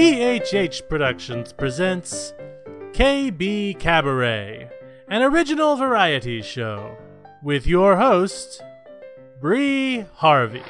[0.00, 2.32] PHH Productions presents
[2.92, 4.70] KB Cabaret,
[5.08, 6.96] an original variety show,
[7.42, 8.62] with your host,
[9.42, 10.62] Bree Harvey.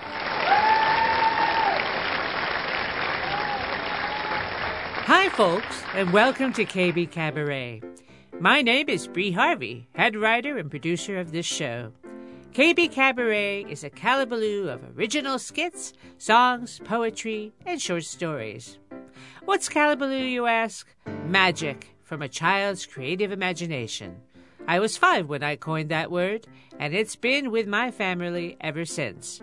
[5.07, 7.83] Hi, folks, and welcome to KB Cabaret.
[8.41, 11.93] My name is Bree Harvey, head writer and producer of this show.
[12.53, 18.80] KB Cabaret is a calabaloo of original skits, songs, poetry, and short stories.
[19.45, 20.87] What's calabaloo, you ask?
[21.27, 24.17] Magic from a child's creative imagination.
[24.67, 26.47] I was five when I coined that word,
[26.79, 29.41] and it's been with my family ever since.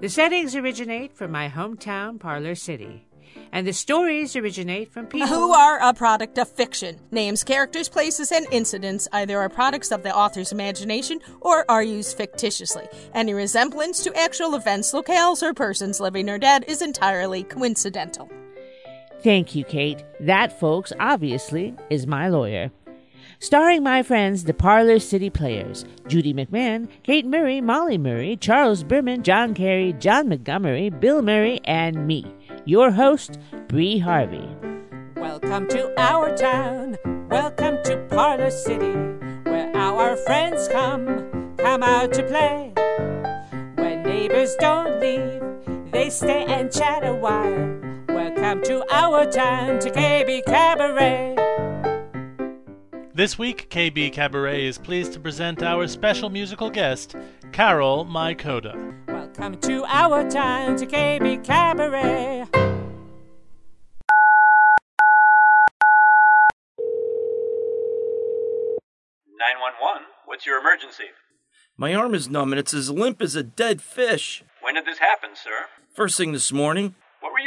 [0.00, 3.06] The settings originate from my hometown, Parlor City
[3.52, 6.98] and the stories originate from people who are a product of fiction.
[7.10, 12.16] Names, characters, places, and incidents either are products of the author's imagination or are used
[12.16, 12.86] fictitiously.
[13.14, 18.30] Any resemblance to actual events, locales, or persons living or dead is entirely coincidental.
[19.22, 20.04] Thank you, Kate.
[20.20, 22.70] That, folks, obviously, is my lawyer
[23.38, 29.22] starring my friends, the Parlor City Players Judy McMahon, Kate Murray, Molly Murray, Charles Berman,
[29.22, 32.24] John Carey, John Montgomery, Bill Murray, and me
[32.64, 34.48] your host, Bree Harvey.
[35.16, 36.96] Welcome to our town.
[37.30, 38.92] Welcome to Parlor City,
[39.44, 42.72] where our friends come, come out to play.
[43.76, 47.85] When neighbors don't leave, they stay and chat a while.
[48.16, 51.36] Welcome to our town, to KB Cabaret.
[53.12, 57.14] This week, KB Cabaret is pleased to present our special musical guest,
[57.52, 58.74] Carol Mikoda.
[59.06, 62.46] Welcome to our town, to KB Cabaret.
[69.36, 70.06] 911.
[70.24, 71.10] What's your emergency?
[71.76, 74.42] My arm is numb and it's as limp as a dead fish.
[74.62, 75.66] When did this happen, sir?
[75.92, 76.94] First thing this morning.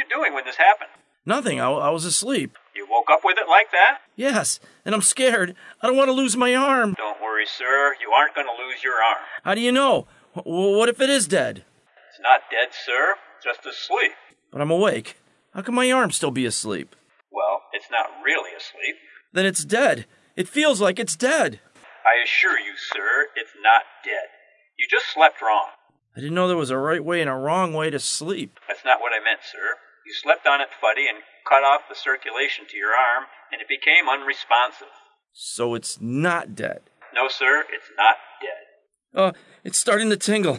[0.00, 0.88] You doing when this happened?
[1.26, 1.60] Nothing.
[1.60, 2.56] I, I was asleep.
[2.74, 3.98] You woke up with it like that?
[4.16, 5.54] Yes, and I'm scared.
[5.82, 6.94] I don't want to lose my arm.
[6.96, 7.94] Don't worry, sir.
[8.00, 9.26] You aren't going to lose your arm.
[9.44, 10.06] How do you know?
[10.34, 11.64] W- what if it is dead?
[12.08, 13.16] It's not dead, sir.
[13.44, 14.12] Just asleep.
[14.50, 15.18] But I'm awake.
[15.52, 16.96] How can my arm still be asleep?
[17.30, 18.96] Well, it's not really asleep.
[19.34, 20.06] Then it's dead.
[20.34, 21.60] It feels like it's dead.
[22.06, 24.28] I assure you, sir, it's not dead.
[24.78, 25.68] You just slept wrong.
[26.16, 28.58] I didn't know there was a right way and a wrong way to sleep.
[28.66, 29.76] That's not what I meant, sir.
[30.10, 33.68] You slept on it fuddy and cut off the circulation to your arm, and it
[33.68, 34.90] became unresponsive.
[35.32, 36.80] So it's not dead?
[37.14, 38.66] No, sir, it's not dead.
[39.14, 39.32] Uh,
[39.62, 40.58] it's starting to tingle.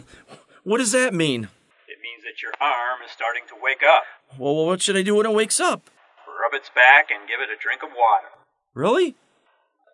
[0.64, 1.50] What does that mean?
[1.86, 4.04] It means that your arm is starting to wake up.
[4.38, 5.90] Well, what should I do when it wakes up?
[6.26, 8.28] Rub its back and give it a drink of water.
[8.72, 9.16] Really?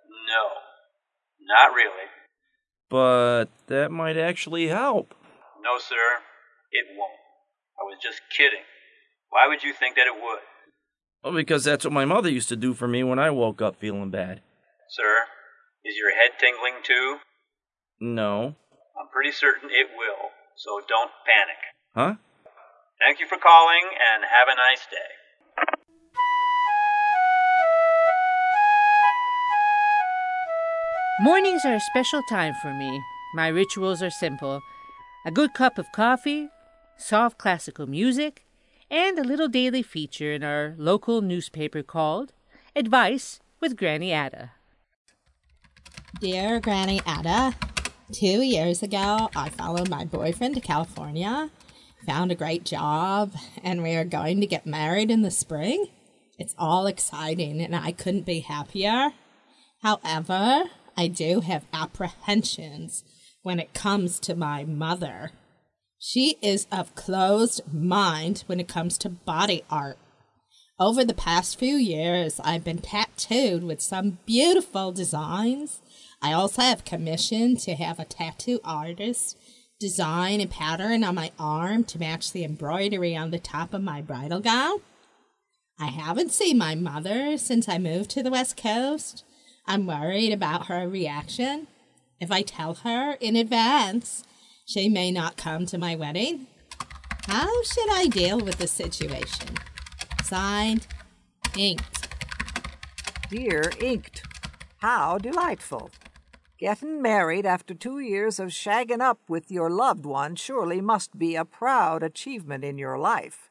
[0.07, 0.55] No.
[1.43, 2.07] Not really.
[2.89, 5.17] But that might actually help.
[5.61, 6.23] No, sir,
[6.71, 7.19] it won't.
[7.75, 8.63] I was just kidding.
[9.31, 10.41] Why would you think that it would?
[11.23, 13.77] Well, because that's what my mother used to do for me when I woke up
[13.77, 14.41] feeling bad.
[14.89, 15.27] Sir,
[15.85, 17.19] is your head tingling too?
[18.01, 18.57] No.
[18.99, 21.61] I'm pretty certain it will, so don't panic.
[21.95, 22.15] Huh?
[22.99, 25.19] Thank you for calling and have a nice day.
[31.21, 33.03] Mornings are a special time for me.
[33.35, 34.61] My rituals are simple
[35.27, 36.49] a good cup of coffee,
[36.97, 38.48] soft classical music,
[38.91, 42.33] and a little daily feature in our local newspaper called
[42.75, 44.53] Advice with Granny Ada.
[46.21, 47.55] Dear Granny Ada,
[48.13, 51.51] two years ago I followed my boyfriend to California,
[52.07, 55.89] found a great job, and we are going to get married in the spring.
[56.39, 59.11] It's all exciting and I couldn't be happier.
[59.83, 60.65] However,
[60.97, 63.05] I do have apprehensions
[63.43, 65.33] when it comes to my mother.
[65.99, 69.99] She is of closed mind when it comes to body art.
[70.79, 75.81] Over the past few years, I've been tattooed with some beautiful designs.
[76.23, 79.37] I also have commissioned to have a tattoo artist
[79.81, 84.03] design a pattern on my arm to match the embroidery on the top of my
[84.03, 84.79] bridal gown.
[85.79, 89.25] I haven't seen my mother since I moved to the West Coast.
[89.67, 91.69] I'm worried about her reaction.
[92.21, 94.25] If I tell her in advance,
[94.69, 96.47] she may not come to my wedding.
[97.27, 99.49] How should I deal with the situation?
[100.23, 100.87] Signed,
[101.57, 102.09] Inked.
[103.31, 104.23] Dear Inked,
[104.77, 105.91] how delightful.
[106.59, 111.35] Getting married after two years of shagging up with your loved one surely must be
[111.35, 113.49] a proud achievement in your life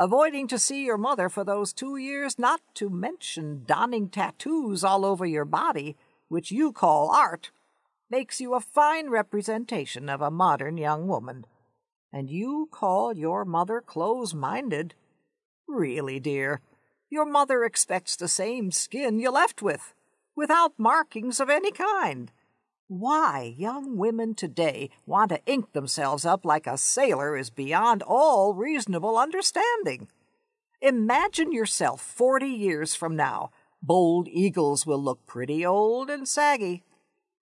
[0.00, 5.04] avoiding to see your mother for those two years, not to mention donning tattoos all
[5.04, 5.94] over your body,
[6.28, 7.50] which you call art,
[8.10, 11.46] makes you a fine representation of a modern young woman.
[12.12, 14.94] And you call your mother close minded?
[15.68, 16.60] Really, dear,
[17.08, 19.94] your mother expects the same skin you left with,
[20.34, 22.32] without markings of any kind.
[22.88, 28.54] Why young women today want to ink themselves up like a sailor is beyond all
[28.54, 30.08] reasonable understanding.
[30.80, 33.50] Imagine yourself forty years from now.
[33.80, 36.82] Bold eagles will look pretty old and saggy.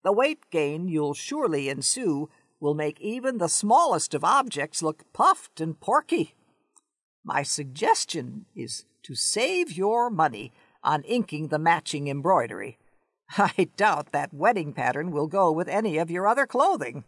[0.04, 2.28] The weight gain you'll surely ensue
[2.60, 6.34] will make even the smallest of objects look puffed and porky.
[7.24, 10.52] My suggestion is to save your money
[10.82, 12.78] on inking the matching embroidery.
[13.38, 17.04] I doubt that wedding pattern will go with any of your other clothing.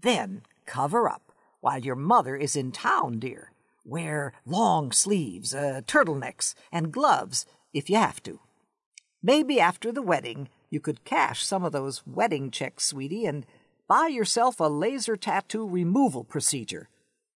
[0.00, 3.50] Then cover up while your mother is in town, dear.
[3.84, 8.38] Wear long sleeves, uh, turtlenecks, and gloves if you have to.
[9.22, 13.46] Maybe after the wedding you could cash some of those wedding checks, sweetie, and
[13.86, 16.88] buy yourself a laser tattoo removal procedure.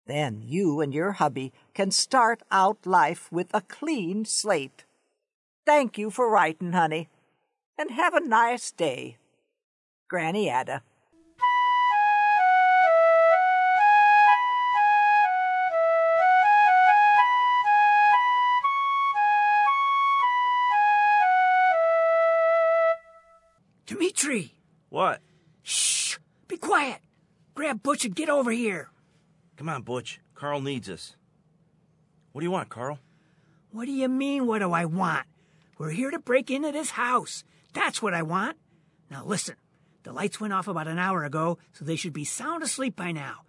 [0.06, 4.86] Then you and your hubby can start out life with a clean slate.
[5.66, 7.10] Thank you for writing, honey
[7.78, 9.16] and have a nice day.
[10.08, 10.82] Granny Ada.
[24.24, 24.54] Dimitri!
[24.88, 25.20] What?
[25.62, 26.16] Shh!
[26.48, 27.00] Be quiet!
[27.54, 28.88] Grab Butch and get over here!
[29.56, 30.18] Come on, Butch.
[30.34, 31.14] Carl needs us.
[32.32, 33.00] What do you want, Carl?
[33.70, 35.26] What do you mean, what do I want?
[35.76, 37.44] We're here to break into this house.
[37.74, 38.56] That's what I want.
[39.10, 39.56] Now listen,
[40.04, 43.12] the lights went off about an hour ago, so they should be sound asleep by
[43.12, 43.42] now.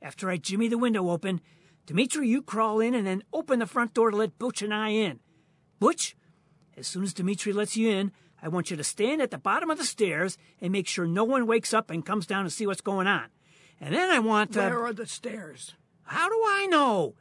[0.00, 1.42] After I jimmy the window open,
[1.84, 4.90] Dimitri, you crawl in and then open the front door to let Butch and I
[4.90, 5.20] in.
[5.78, 6.16] Butch,
[6.74, 9.70] as soon as Dimitri lets you in, I want you to stand at the bottom
[9.70, 12.66] of the stairs and make sure no one wakes up and comes down to see
[12.66, 13.26] what's going on.
[13.80, 14.60] And then I want to.
[14.60, 15.74] Where are the stairs?
[16.02, 17.14] How do I know?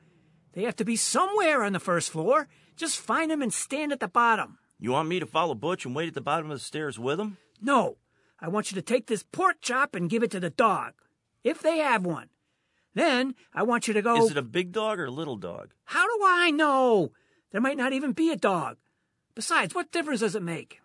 [0.54, 2.48] They have to be somewhere on the first floor.
[2.76, 4.58] Just find them and stand at the bottom.
[4.80, 7.20] You want me to follow Butch and wait at the bottom of the stairs with
[7.20, 7.38] him?
[7.62, 7.98] No.
[8.40, 10.94] I want you to take this pork chop and give it to the dog,
[11.44, 12.30] if they have one.
[12.96, 14.26] Then I want you to go.
[14.26, 15.74] Is it a big dog or a little dog?
[15.86, 17.12] How do I know?
[17.52, 18.78] There might not even be a dog.
[19.36, 20.82] Besides, what difference does it make?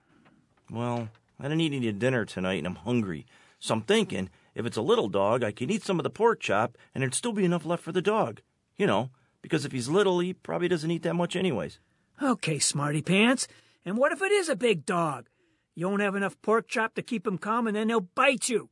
[0.70, 1.08] Well,
[1.38, 3.26] I didn't eat any dinner tonight and I'm hungry.
[3.58, 6.40] So I'm thinking if it's a little dog, I can eat some of the pork
[6.40, 8.40] chop and there'd still be enough left for the dog.
[8.76, 9.10] You know,
[9.42, 11.78] because if he's little, he probably doesn't eat that much anyways.
[12.22, 13.46] Okay, smarty pants.
[13.84, 15.28] And what if it is a big dog?
[15.74, 18.70] You won't have enough pork chop to keep him calm, and then he'll bite you.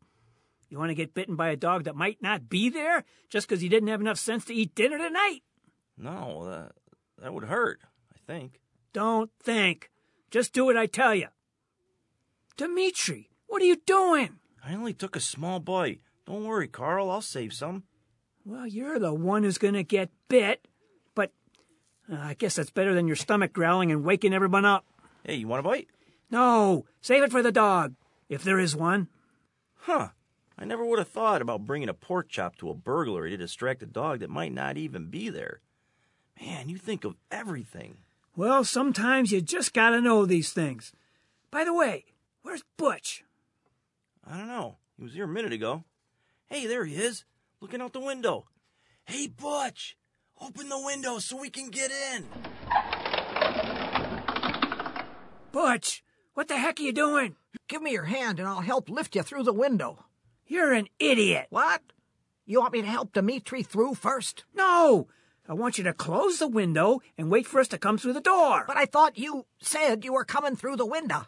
[0.70, 3.60] You want to get bitten by a dog that might not be there just because
[3.60, 5.42] he didn't have enough sense to eat dinner tonight?
[5.96, 6.72] No, that,
[7.22, 7.80] that would hurt,
[8.12, 8.60] I think.
[8.92, 9.90] Don't think.
[10.30, 11.28] Just do what I tell you.
[12.56, 14.38] Dimitri, what are you doing?
[14.64, 16.00] I only took a small bite.
[16.26, 17.82] Don't worry, Carl, I'll save some.
[18.44, 20.66] Well, you're the one who's going to get bit.
[21.14, 21.32] But
[22.10, 24.84] uh, I guess that's better than your stomach growling and waking everyone up.
[25.24, 25.88] Hey, you want a bite?
[26.30, 27.94] No, save it for the dog,
[28.28, 29.08] if there is one.
[29.74, 30.08] Huh.
[30.56, 33.82] I never would have thought about bringing a pork chop to a burglary to distract
[33.82, 35.60] a dog that might not even be there.
[36.40, 37.98] Man, you think of everything.
[38.36, 40.92] Well, sometimes you just gotta know these things.
[41.50, 42.04] By the way,
[42.44, 43.24] where's Butch?
[44.24, 44.76] I don't know.
[44.96, 45.82] He was here a minute ago.
[46.46, 47.24] Hey, there he is,
[47.60, 48.46] looking out the window.
[49.04, 49.96] Hey, Butch,
[50.40, 52.26] open the window so we can get in.
[55.50, 56.04] Butch,
[56.34, 57.36] what the heck are you doing?
[57.66, 60.04] Give me your hand and I'll help lift you through the window.
[60.46, 61.46] You're an idiot.
[61.50, 61.82] What?
[62.46, 64.44] You want me to help Dimitri through first?
[64.54, 65.08] No!
[65.48, 68.20] I want you to close the window and wait for us to come through the
[68.20, 68.64] door.
[68.66, 71.26] But I thought you said you were coming through the window.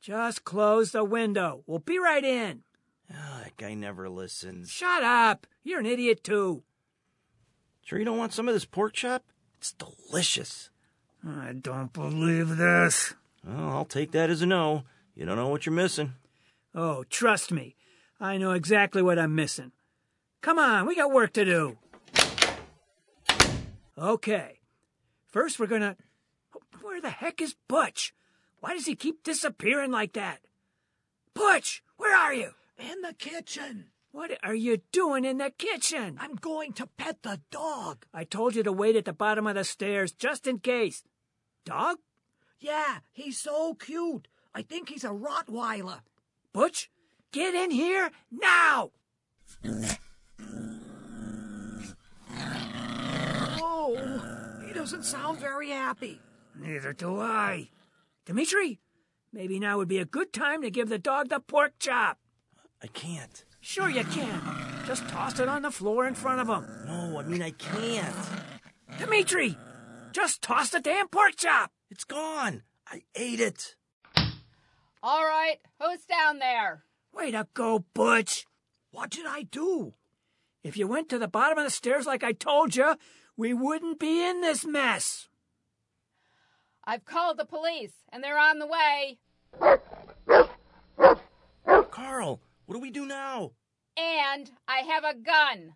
[0.00, 1.62] Just close the window.
[1.66, 2.62] We'll be right in.
[3.10, 4.70] Oh, that guy never listens.
[4.70, 5.46] Shut up.
[5.64, 6.62] You're an idiot, too.
[7.82, 9.24] Sure you don't want some of this pork chop?
[9.56, 10.70] It's delicious.
[11.26, 13.14] I don't believe this.
[13.44, 14.84] Well, I'll take that as a no.
[15.14, 16.14] You don't know what you're missing.
[16.74, 17.74] Oh, trust me.
[18.20, 19.72] I know exactly what I'm missing.
[20.42, 21.78] Come on, we got work to do.
[23.96, 24.60] Okay.
[25.26, 25.96] First, we're gonna.
[26.82, 28.14] Where the heck is Butch?
[28.60, 30.40] Why does he keep disappearing like that?
[31.34, 32.50] Butch, where are you?
[32.78, 33.86] In the kitchen.
[34.10, 36.16] What are you doing in the kitchen?
[36.20, 38.06] I'm going to pet the dog.
[38.12, 41.04] I told you to wait at the bottom of the stairs just in case.
[41.64, 41.98] Dog?
[42.58, 44.26] Yeah, he's so cute.
[44.54, 46.00] I think he's a Rottweiler.
[46.52, 46.90] Butch,
[47.30, 48.90] get in here now!
[53.60, 56.20] Oh, he doesn't sound very happy.
[56.58, 57.68] Neither do I.
[58.28, 58.78] Dimitri,
[59.32, 62.18] maybe now would be a good time to give the dog the pork chop.
[62.82, 63.42] I can't.
[63.62, 64.42] Sure you can.
[64.86, 66.66] Just toss it on the floor in front of him.
[66.86, 68.14] No, I mean I can't.
[68.98, 69.56] Dimitri,
[70.12, 71.70] Just toss the damn pork chop.
[71.90, 72.64] It's gone.
[72.86, 73.76] I ate it.
[75.02, 76.84] All right, who's down there?
[77.14, 78.44] Way to go, Butch.
[78.90, 79.94] What did I do?
[80.62, 82.94] If you went to the bottom of the stairs like I told you,
[83.38, 85.27] we wouldn't be in this mess.
[86.88, 89.18] I've called the police, and they're on the way.
[91.90, 93.52] Carl, what do we do now?
[93.98, 95.74] And I have a gun.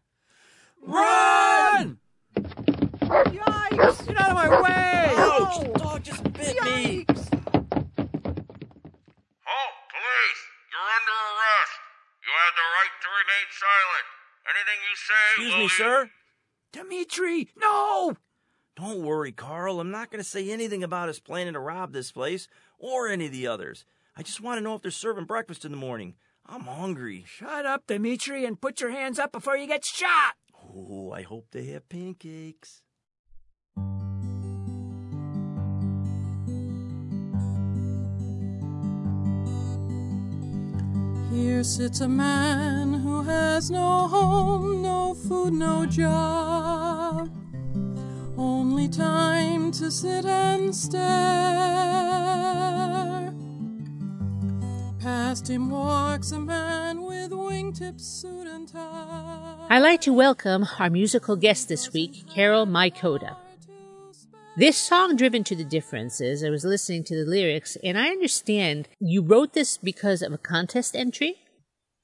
[0.80, 1.98] Run!
[2.34, 4.06] Yikes!
[4.06, 5.12] Get out of my way!
[5.18, 5.60] Ouch!
[5.60, 7.04] The dog just bit me.
[7.04, 7.28] Yikes!
[7.30, 7.60] Oh,
[9.92, 10.42] police!
[10.72, 11.76] You're under arrest.
[12.24, 14.06] You have the right to remain silent.
[14.48, 16.10] Anything you say Excuse will me, be- sir.
[16.72, 18.16] Dimitri, no!
[18.74, 19.80] Don't worry, Carl.
[19.80, 22.48] I'm not going to say anything about us planning to rob this place
[22.78, 23.84] or any of the others.
[24.16, 26.14] I just want to know if they're serving breakfast in the morning.
[26.46, 27.24] I'm hungry.
[27.26, 30.34] Shut up, Dimitri, and put your hands up before you get shot.
[30.74, 32.82] Oh, I hope they have pancakes.
[41.32, 47.30] Here sits a man who has no home, no food, no job.
[48.44, 51.00] Only time to sit and stare.
[54.98, 59.68] Past him walks a man with wingtip suit and tie.
[59.70, 63.36] I'd like to welcome our musical guest this week, Carol Mikoda.
[64.56, 68.88] This song, Driven to the Differences, I was listening to the lyrics, and I understand
[68.98, 71.36] you wrote this because of a contest entry?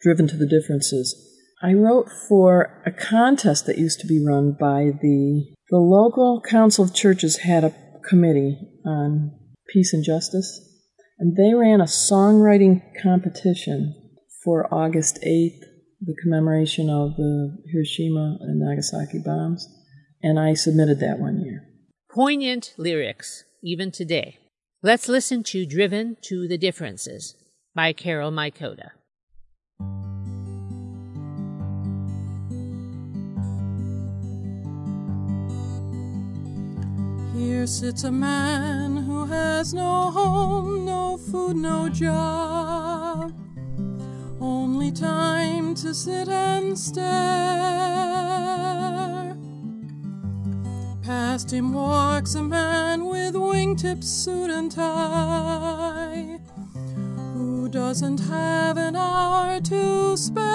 [0.00, 1.16] Driven to the differences.
[1.61, 6.84] I wrote for a contest that used to be run by the the local council
[6.84, 7.75] of churches had a
[8.08, 9.32] committee on
[9.68, 10.60] peace and justice,
[11.18, 13.94] and they ran a songwriting competition
[14.42, 15.60] for August 8th,
[16.00, 19.68] the commemoration of the Hiroshima and Nagasaki bombs,
[20.22, 21.64] and I submitted that one year.
[22.10, 24.38] Poignant lyrics, even today.
[24.82, 27.34] Let's listen to Driven to the Differences
[27.75, 28.90] by Carol Mikoda.
[37.38, 43.33] Here sits a man who has no home, no food, no job.
[44.40, 47.07] Only time to sit and stare.
[51.04, 56.40] Past him walks a man with wingtip suit and tie,
[57.35, 60.49] who doesn't have an hour to spare.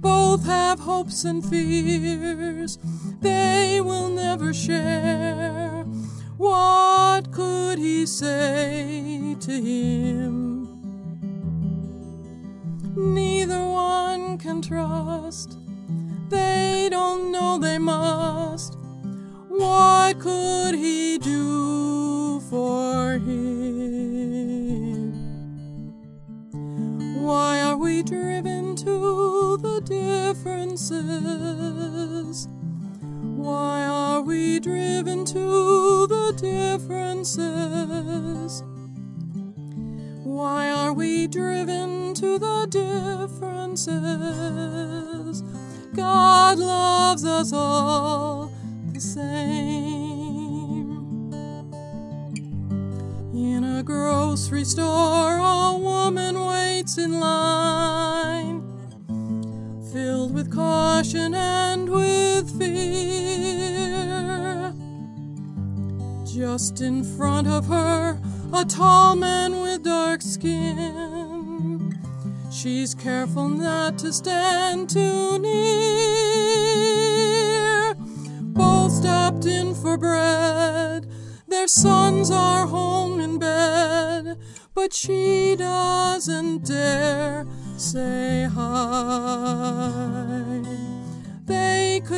[0.00, 2.78] Both have hopes and fears
[3.20, 5.84] they will never share.
[6.36, 10.66] What could he say to him?
[12.96, 15.58] Neither one can trust.
[16.28, 18.76] They don't know they must.
[19.48, 25.14] What could he do for him?
[27.22, 32.48] Why are we driven to the differences?
[33.38, 38.64] Why are we driven to the differences?
[40.24, 43.94] Why are we driven to the differences?
[45.94, 48.50] God loves us all
[48.92, 49.28] the same.
[53.32, 58.64] In a grocery store, a woman waits in line,
[59.92, 64.08] filled with caution and with fear.
[66.26, 68.18] Just in front of her,
[68.52, 71.98] a tall man with dark skin.
[72.50, 75.58] She's careful not to stand too near.
[78.42, 81.06] Both stopped in for bread.
[81.46, 84.38] Their sons are home in bed,
[84.74, 87.46] but she doesn't dare
[87.76, 90.17] say hi.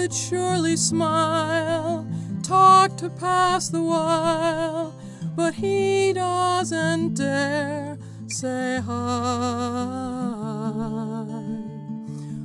[0.00, 2.06] Could surely smile,
[2.42, 4.94] talk to pass the while,
[5.36, 8.92] but he doesn't dare say hi.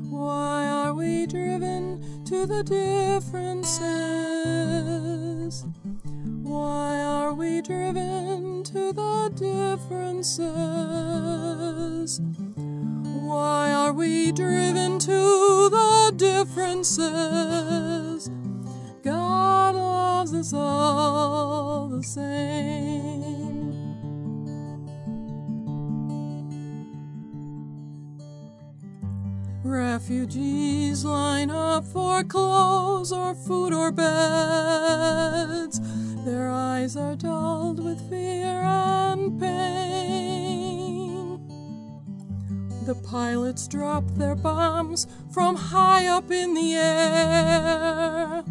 [0.10, 3.80] Why are we driven to the differences?
[6.44, 10.36] Why are we driven to the differences?
[13.36, 17.10] Why are we driven to the differences?
[19.04, 23.74] God loves us all the same.
[29.66, 35.82] Refugees line up for clothes or food or beds.
[36.24, 40.25] Their eyes are dulled with fear and pain.
[42.86, 48.44] The pilots drop their bombs from high up in the air.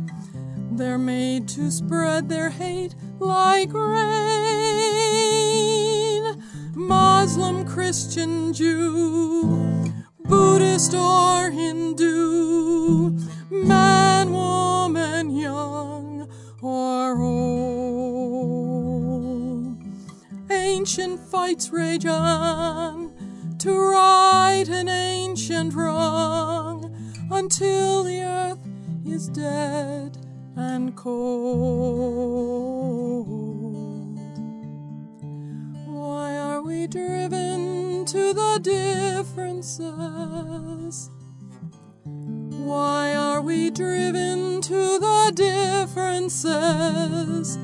[0.73, 3.95] They're made to spread their hate like rain.
[6.75, 13.17] Muslim, Christian, Jew, Buddhist or Hindu,
[13.51, 16.29] man, woman, young
[16.61, 17.55] or old.
[20.51, 23.14] Ancient fights rage on
[23.65, 26.95] to right an ancient wrong
[27.31, 28.59] until the earth
[29.07, 30.19] is dead
[30.55, 31.17] and cold.
[35.87, 39.89] Why are we driven to the differences?
[42.05, 47.57] Why are we driven to the differences?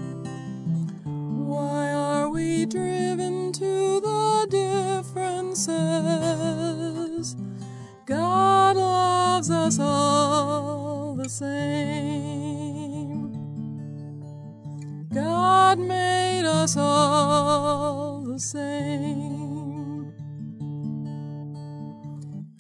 [16.71, 20.13] Us all the same.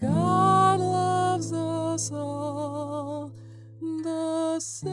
[0.01, 3.33] God loves us all
[3.81, 4.91] the same.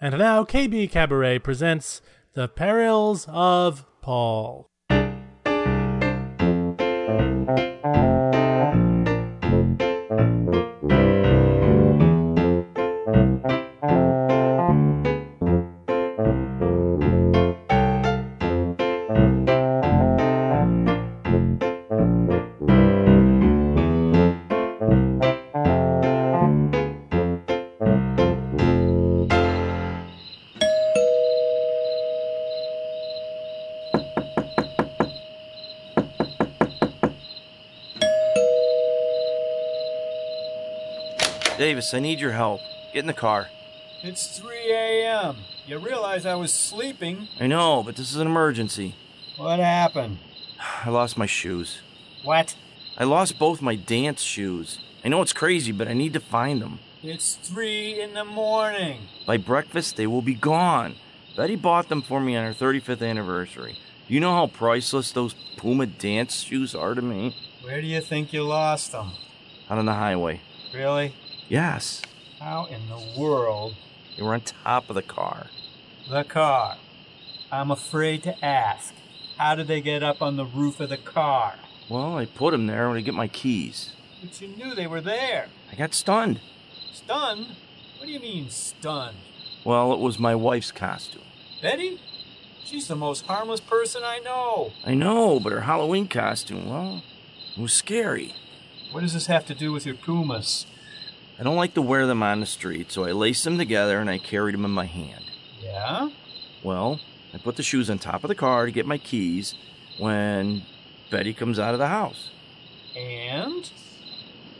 [0.00, 2.00] And now KB Cabaret presents
[2.32, 4.71] The Perils of Paul.
[41.82, 42.60] Davis, I need your help.
[42.92, 43.48] Get in the car.
[44.04, 45.38] It's 3 a.m.
[45.66, 47.26] You realize I was sleeping.
[47.40, 48.94] I know, but this is an emergency.
[49.36, 50.18] What happened?
[50.84, 51.80] I lost my shoes.
[52.22, 52.54] What?
[52.96, 54.78] I lost both my dance shoes.
[55.04, 56.78] I know it's crazy, but I need to find them.
[57.02, 59.08] It's 3 in the morning.
[59.26, 60.94] By breakfast, they will be gone.
[61.36, 63.76] Betty bought them for me on her 35th anniversary.
[64.06, 67.34] You know how priceless those Puma dance shoes are to me?
[67.62, 69.10] Where do you think you lost them?
[69.68, 70.42] Out on the highway.
[70.72, 71.14] Really?
[71.52, 72.00] Yes.
[72.40, 73.76] How in the world?
[74.16, 75.48] They were on top of the car.
[76.08, 76.78] The car.
[77.50, 78.94] I'm afraid to ask.
[79.36, 81.56] How did they get up on the roof of the car?
[81.90, 83.92] Well, I put them there when I get my keys.
[84.22, 85.48] But you knew they were there.
[85.70, 86.40] I got stunned.
[86.90, 87.48] Stunned?
[87.98, 89.18] What do you mean, stunned?
[89.62, 91.20] Well, it was my wife's costume.
[91.60, 92.00] Betty?
[92.64, 94.72] She's the most harmless person I know.
[94.86, 97.02] I know, but her Halloween costume, well,
[97.54, 98.34] it was scary.
[98.90, 100.64] What does this have to do with your Pumas?
[101.38, 104.08] I don't like to wear them on the street, so I laced them together and
[104.10, 105.24] I carried them in my hand.
[105.60, 106.10] Yeah?
[106.62, 107.00] Well,
[107.34, 109.54] I put the shoes on top of the car to get my keys
[109.98, 110.62] when
[111.10, 112.30] Betty comes out of the house.
[112.96, 113.70] And?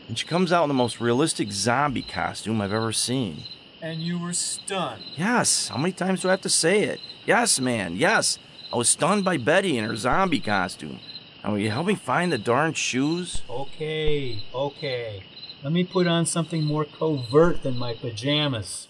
[0.07, 3.43] And she comes out in the most realistic zombie costume I've ever seen.
[3.81, 5.03] And you were stunned.
[5.15, 6.99] Yes, how many times do I have to say it?
[7.25, 8.39] Yes, man, yes.
[8.71, 10.99] I was stunned by Betty in her zombie costume.
[11.43, 13.41] Now, will you help me find the darn shoes?
[13.49, 15.23] Okay, okay.
[15.63, 18.89] Let me put on something more covert than my pajamas.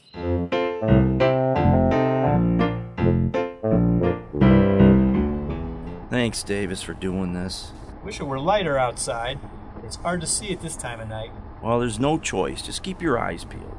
[6.09, 7.71] Thanks, Davis, for doing this.
[8.03, 9.37] Wish it were lighter outside.
[9.83, 11.29] It's hard to see at this time of night.
[11.61, 12.63] Well, there's no choice.
[12.63, 13.77] Just keep your eyes peeled.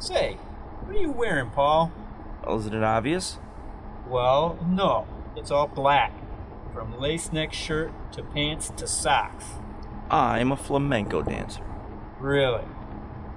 [0.00, 0.38] Say,
[0.80, 1.92] what are you wearing, Paul?
[2.44, 3.38] Well, isn't it obvious?
[4.08, 5.06] Well, no.
[5.36, 6.12] It's all black.
[6.74, 9.44] From lace neck shirt to pants to socks.
[10.10, 11.62] Ah, I'm a flamenco dancer.
[12.20, 12.64] Really?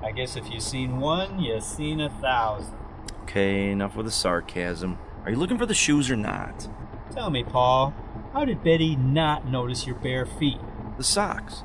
[0.03, 2.75] I guess if you've seen one, you've seen a thousand.
[3.23, 4.97] Okay, enough with the sarcasm.
[5.23, 6.67] Are you looking for the shoes or not?
[7.11, 7.93] Tell me, Paul,
[8.33, 10.59] how did Betty not notice your bare feet?
[10.97, 11.63] The socks.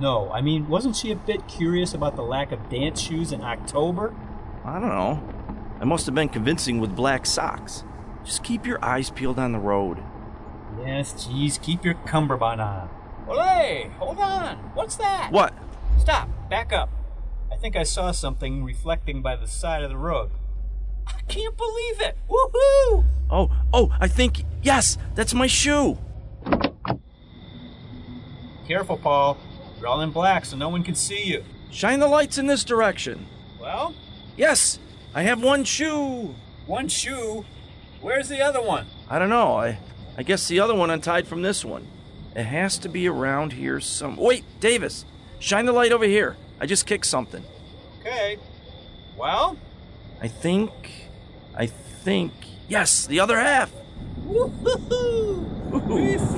[0.00, 3.42] No, I mean, wasn't she a bit curious about the lack of dance shoes in
[3.42, 4.14] October?
[4.64, 5.22] I don't know.
[5.80, 7.82] I must have been convincing with black socks.
[8.24, 10.02] Just keep your eyes peeled on the road.
[10.80, 12.88] Yes, geez, keep your cummerbund on.
[13.26, 14.56] Hey, hold on.
[14.74, 15.32] What's that?
[15.32, 15.52] What?
[15.98, 16.28] Stop.
[16.48, 16.90] Back up.
[17.52, 20.30] I think I saw something reflecting by the side of the road.
[21.06, 22.16] I can't believe it!
[22.28, 23.04] Woohoo!
[23.30, 25.98] Oh, oh, I think, yes, that's my shoe.
[28.66, 29.38] Careful, Paul.
[29.78, 31.44] You're all in black so no one can see you.
[31.70, 33.26] Shine the lights in this direction.
[33.60, 33.94] Well,
[34.36, 34.78] Yes,
[35.14, 36.34] I have one shoe.
[36.66, 37.44] one shoe.
[38.00, 38.86] Where's the other one?
[39.08, 39.56] I don't know.
[39.56, 39.78] I,
[40.16, 41.86] I guess the other one untied from this one.
[42.34, 44.16] It has to be around here some.
[44.16, 45.04] Wait, Davis,
[45.42, 46.36] shine the light over here.
[46.60, 47.44] I just kicked something.
[48.00, 48.38] Okay.
[49.16, 49.58] Well?
[50.20, 51.08] I think,
[51.54, 52.32] I think,
[52.68, 53.70] yes, the other half.
[54.26, 55.48] Woohoo!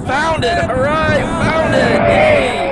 [0.06, 0.64] Found it!
[0.64, 1.20] Hooray!
[1.22, 2.00] Found it!
[2.08, 2.70] Yay!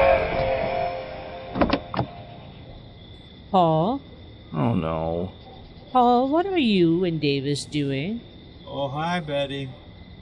[3.51, 4.01] Paul?
[4.55, 5.33] Oh no.
[5.93, 8.23] Paul, what are you and Davis doing?
[8.67, 9.69] Oh, hi, Betty.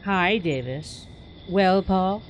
[0.05, 1.07] Hi, Davis.
[1.49, 2.23] Well, Paul?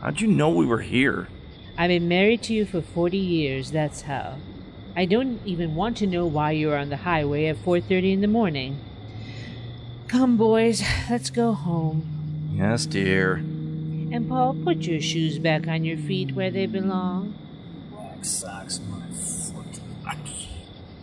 [0.00, 1.28] How'd you know we were here?
[1.76, 4.38] I've been married to you for 40 years, that's how.
[4.96, 8.28] I don't even want to know why you're on the highway at 4:30 in the
[8.28, 8.78] morning.
[10.06, 12.52] Come, boys, let's go home.
[12.54, 13.34] Yes, dear.
[13.34, 17.34] And Paul, put your shoes back on your feet where they belong.
[17.90, 19.80] Black socks, my foot.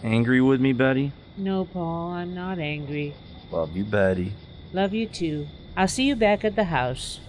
[0.03, 1.11] Angry with me, Betty?
[1.37, 3.13] No, Paul, I'm not angry.
[3.51, 4.33] Love you, Betty.
[4.73, 5.47] Love you too.
[5.75, 7.19] I'll see you back at the house.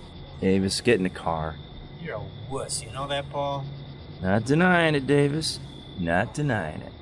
[0.41, 1.57] Davis, get in the car.
[2.03, 3.65] You're a wuss, you know that, Paul?
[4.21, 5.61] Not denying it, Davis.
[6.01, 6.93] Not denying it.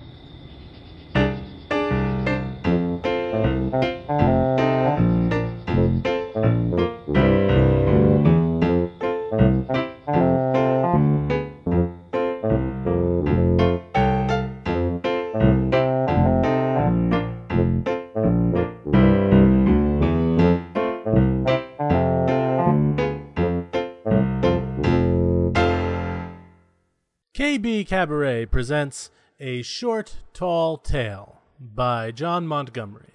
[27.60, 33.12] KB Cabaret presents A Short, Tall Tale by John Montgomery.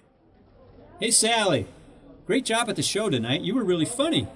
[1.00, 1.66] Hey, Sally.
[2.28, 3.40] Great job at the show tonight.
[3.40, 4.28] You were really funny.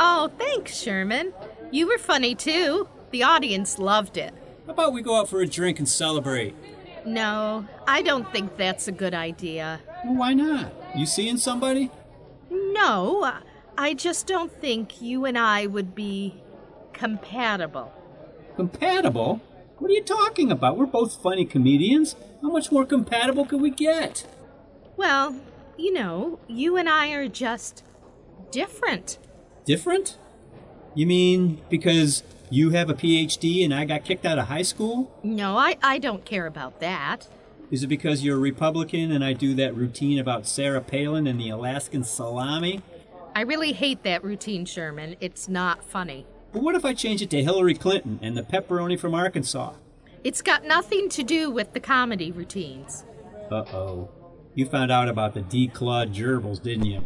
[0.00, 1.34] Oh, thanks, Sherman.
[1.70, 2.88] You were funny too.
[3.10, 4.32] The audience loved it.
[4.64, 6.54] How about we go out for a drink and celebrate?
[7.04, 9.80] No, I don't think that's a good idea.
[10.02, 10.72] Well, why not?
[10.96, 11.90] You seeing somebody?
[12.50, 13.34] No,
[13.76, 16.36] I just don't think you and I would be
[16.94, 17.92] compatible.
[18.56, 19.42] Compatible?
[19.78, 20.76] What are you talking about?
[20.76, 22.16] We're both funny comedians.
[22.42, 24.26] How much more compatible could we get?
[24.96, 25.36] Well,
[25.76, 27.84] you know, you and I are just
[28.50, 29.18] different.
[29.64, 30.18] Different?
[30.94, 35.16] You mean because you have a PhD and I got kicked out of high school?
[35.22, 37.28] No, I, I don't care about that.
[37.70, 41.38] Is it because you're a Republican and I do that routine about Sarah Palin and
[41.38, 42.82] the Alaskan salami?
[43.36, 45.14] I really hate that routine, Sherman.
[45.20, 46.26] It's not funny.
[46.52, 49.74] But what if I change it to Hillary Clinton and the pepperoni from Arkansas?
[50.24, 53.04] It's got nothing to do with the comedy routines.
[53.50, 54.10] Uh oh.
[54.54, 57.04] You found out about the declawed gerbils, didn't you?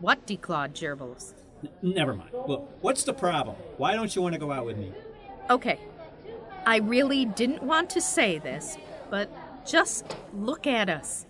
[0.00, 1.34] What declawed gerbils?
[1.62, 2.30] N- never mind.
[2.46, 3.56] Look, what's the problem?
[3.76, 4.92] Why don't you want to go out with me?
[5.50, 5.78] Okay.
[6.64, 8.76] I really didn't want to say this,
[9.10, 9.30] but
[9.66, 11.26] just look at us.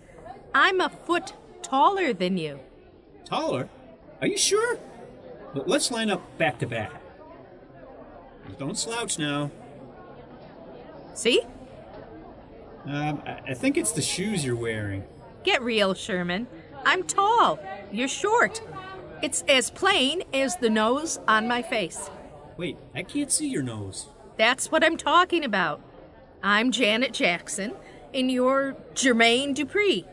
[0.53, 2.59] I'm a foot taller than you.
[3.25, 3.69] Taller?
[4.21, 4.79] Are you sure?
[5.53, 6.91] But let's line up back to back.
[8.57, 9.51] Don't slouch now.
[11.13, 11.41] See?
[12.85, 15.03] Um, I, I think it's the shoes you're wearing.
[15.43, 16.47] Get real, Sherman.
[16.85, 17.59] I'm tall.
[17.91, 18.61] You're short.
[19.21, 22.09] It's as plain as the nose on my face.
[22.55, 24.07] Wait, I can't see your nose.
[24.37, 25.81] That's what I'm talking about.
[26.43, 27.73] I'm Janet Jackson,
[28.13, 30.05] and you're Jermaine Dupri.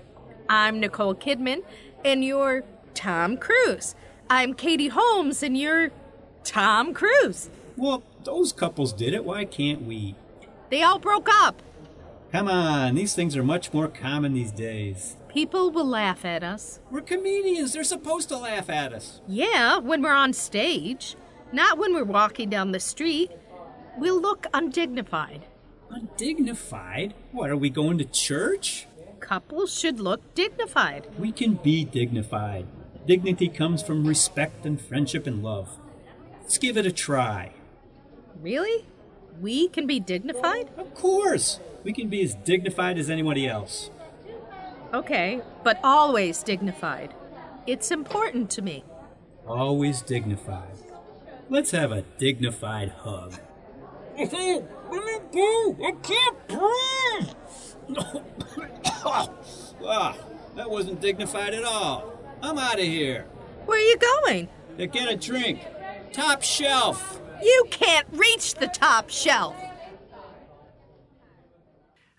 [0.49, 1.63] I'm Nicole Kidman,
[2.05, 3.95] and you're Tom Cruise.
[4.29, 5.91] I'm Katie Holmes, and you're
[6.45, 7.51] Tom Cruise.
[7.77, 9.25] Well, those couples did it.
[9.25, 10.15] Why can't we?
[10.71, 11.63] They all broke up.
[12.33, 15.17] Come on, these things are much more common these days.
[15.29, 16.81] People will laugh at us.
[16.91, 17.73] We're comedians.
[17.73, 19.21] They're supposed to laugh at us.
[19.29, 21.17] Yeah, when we're on stage,
[21.53, 23.31] not when we're walking down the street.
[23.97, 25.43] We'll look undignified.
[25.91, 27.15] Undignified?
[27.31, 28.89] What, are we going to church?
[29.21, 31.07] Couples should look dignified.
[31.19, 32.67] We can be dignified.
[33.07, 35.79] Dignity comes from respect and friendship and love.
[36.43, 37.54] Let's give it a try.
[38.41, 38.87] Really?
[39.41, 40.71] We can be dignified?
[40.77, 41.61] Of course!
[41.83, 43.91] We can be as dignified as anybody else.
[44.93, 47.15] Okay, but always dignified.
[47.67, 48.85] It's important to me.
[49.47, 50.77] Always dignified.
[51.51, 53.35] Let's have a dignified hug.
[54.17, 55.77] Let me go!
[55.85, 57.35] I can't breathe!
[59.85, 60.17] ah,
[60.57, 62.13] that wasn't dignified at all.
[62.43, 63.27] I'm out of here.
[63.67, 64.49] Where are you going?
[64.79, 65.61] To get a drink.
[66.13, 67.21] Top shelf.
[67.43, 69.57] You can't reach the top shelf.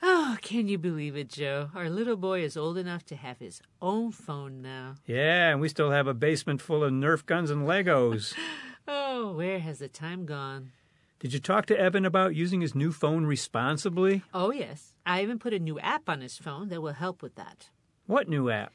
[0.08, 1.70] Oh, can you believe it, Joe?
[1.74, 4.96] Our little boy is old enough to have his own phone now.
[5.08, 8.34] Yeah, and we still have a basement full of Nerf guns and Legos.
[8.88, 10.72] Oh, where has the time gone?
[11.20, 14.22] Did you talk to Evan about using his new phone responsibly?
[14.32, 14.94] Oh, yes.
[15.08, 17.70] I even put a new app on his phone that will help with that.
[18.06, 18.74] What new app?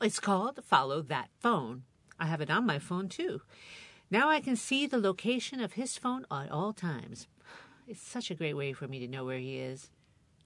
[0.00, 1.84] It's called Follow That Phone.
[2.18, 3.42] I have it on my phone, too.
[4.12, 7.28] Now I can see the location of his phone at all times.
[7.88, 9.88] It's such a great way for me to know where he is.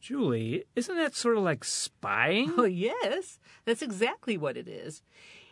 [0.01, 2.55] Julie, isn't that sort of like spying?
[2.57, 3.41] Oh, yes.
[3.65, 5.03] That's exactly what it is.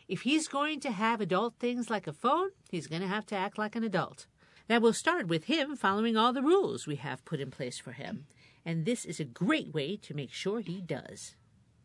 [0.07, 3.37] If he's going to have adult things like a phone, he's going to have to
[3.37, 4.29] act like an adult.
[4.69, 7.93] That will start with him following all the rules we have put in place for
[7.93, 8.27] him.
[8.65, 11.35] And this is a great way to make sure he does.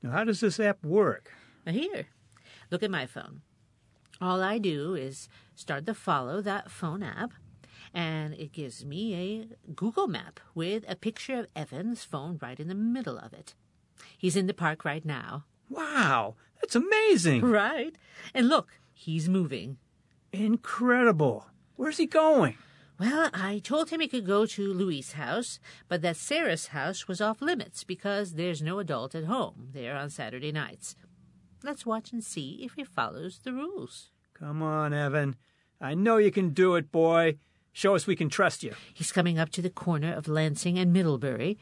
[0.04, 1.32] Now, how does this app work?
[1.66, 2.10] Now, here,
[2.70, 3.42] look at my phone.
[4.22, 7.32] All I do is start the Follow That Phone app,
[7.94, 12.68] and it gives me a Google map with a picture of Evan's phone right in
[12.68, 13.56] the middle of it.
[14.18, 15.46] He's in the park right now.
[15.70, 17.46] Wow, that's amazing.
[17.46, 17.96] Right.
[18.34, 19.78] And look, he's moving.
[20.34, 21.46] Incredible.
[21.78, 22.58] Where's he going?
[23.00, 27.22] Well, I told him he could go to Louis' house, but that Sarah's house was
[27.22, 30.98] off limits because there's no adult at home there on Saturday nights.
[31.64, 34.12] Let's watch and see if he follows the rules.
[34.34, 35.36] Come on, Evan.
[35.82, 37.38] I know you can do it, boy.
[37.74, 38.74] Show us we can trust you.
[38.94, 41.58] He's coming up to the corner of Lansing and Middlebury.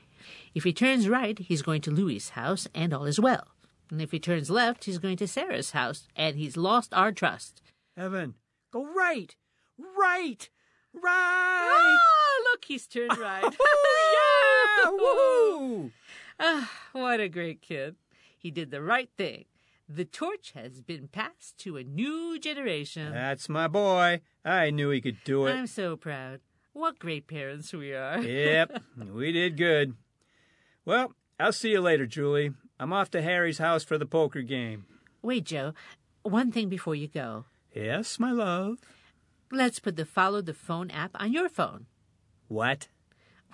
[0.56, 3.48] If he turns right, he's going to Louis' house, and all is well.
[3.90, 7.62] And if he turns left, he's going to Sarah's house, and he's lost our trust.
[7.96, 8.36] Evan,
[8.72, 9.36] go right.
[9.78, 10.50] Right.
[10.94, 11.98] Right.
[12.00, 13.44] Ah, look, he's turned right.
[13.44, 14.90] yeah!
[14.92, 15.92] Woohoo!
[16.40, 17.96] Ah, what a great kid.
[18.38, 19.46] He did the right thing.
[19.90, 23.14] The torch has been passed to a new generation.
[23.14, 24.22] That's my boy.
[24.44, 25.54] I knew he could do it.
[25.54, 26.42] I'm so proud.
[26.74, 28.22] What great parents we are.
[28.22, 29.96] yep, we did good.
[30.86, 32.52] Well, I'll see you later, Julie.
[32.80, 34.86] I'm off to Harry's house for the poker game.
[35.22, 35.74] Wait, Joe.
[36.24, 37.46] One thing before you go.
[37.74, 38.80] Yes, my love.
[39.52, 41.86] Let's put the Follow the Phone app on your phone.
[42.48, 42.90] What?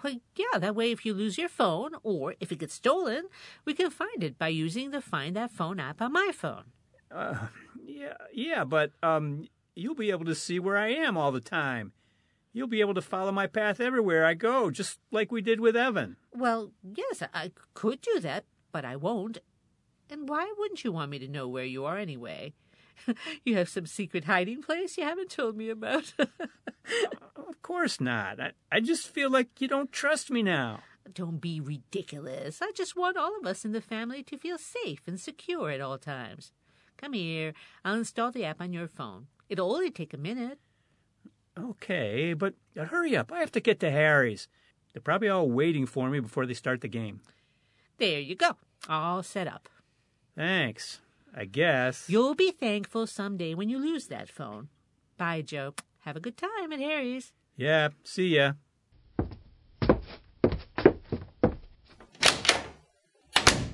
[0.03, 3.23] Well, yeah, that way if you lose your phone or if it gets stolen,
[3.63, 6.65] we can find it by using the Find That Phone app on my phone.
[7.09, 7.47] Uh,
[7.85, 11.93] yeah, yeah, but um, you'll be able to see where I am all the time.
[12.51, 15.75] You'll be able to follow my path everywhere I go, just like we did with
[15.75, 16.17] Evan.
[16.33, 19.39] Well, yes, I could do that, but I won't.
[20.09, 22.53] And why wouldn't you want me to know where you are anyway?
[23.45, 26.13] you have some secret hiding place you haven't told me about.
[26.19, 28.39] of course not.
[28.39, 30.79] I, I just feel like you don't trust me now.
[31.13, 32.61] Don't be ridiculous.
[32.61, 35.81] I just want all of us in the family to feel safe and secure at
[35.81, 36.51] all times.
[36.97, 37.53] Come here.
[37.83, 39.27] I'll install the app on your phone.
[39.49, 40.59] It'll only take a minute.
[41.59, 43.31] Okay, but hurry up.
[43.31, 44.47] I have to get to Harry's.
[44.93, 47.21] They're probably all waiting for me before they start the game.
[47.97, 48.57] There you go.
[48.87, 49.69] All set up.
[50.35, 50.99] Thanks.
[51.35, 52.09] I guess.
[52.09, 54.69] You'll be thankful someday when you lose that phone.
[55.17, 55.73] Bye, Joe.
[56.01, 57.31] Have a good time at Harry's.
[57.55, 58.53] Yeah, see ya.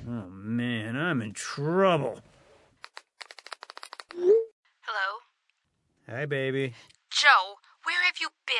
[0.08, 2.20] Oh man, I'm in trouble.
[4.12, 5.18] Hello?
[6.08, 6.74] Hi, baby.
[7.10, 8.54] Joe, where have you been?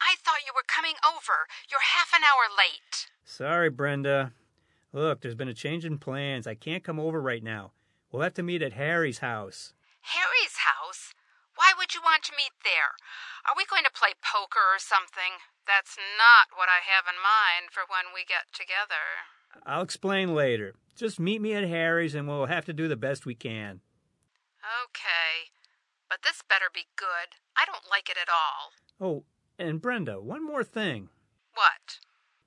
[0.00, 1.46] I thought you were coming over.
[1.70, 3.08] You're half an hour late.
[3.24, 4.32] Sorry, Brenda.
[4.92, 6.46] Look, there's been a change in plans.
[6.46, 7.72] I can't come over right now.
[8.16, 9.74] We'll have to meet at Harry's house.
[10.00, 11.12] Harry's house?
[11.54, 12.96] Why would you want to meet there?
[13.44, 15.44] Are we going to play poker or something?
[15.66, 19.28] That's not what I have in mind for when we get together.
[19.66, 20.72] I'll explain later.
[20.96, 23.80] Just meet me at Harry's and we'll have to do the best we can.
[24.64, 25.52] Okay.
[26.08, 27.36] But this better be good.
[27.54, 28.72] I don't like it at all.
[28.98, 29.24] Oh,
[29.58, 31.10] and Brenda, one more thing.
[31.52, 32.00] What?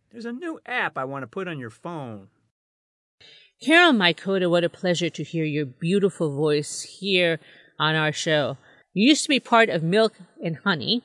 [0.10, 2.30] There's a new app I want to put on your phone.
[3.62, 7.42] Carol Mikoda, what a pleasure to hear your beautiful voice here
[7.78, 8.58] on our show.
[8.94, 11.04] You used to be part of Milk and Honey.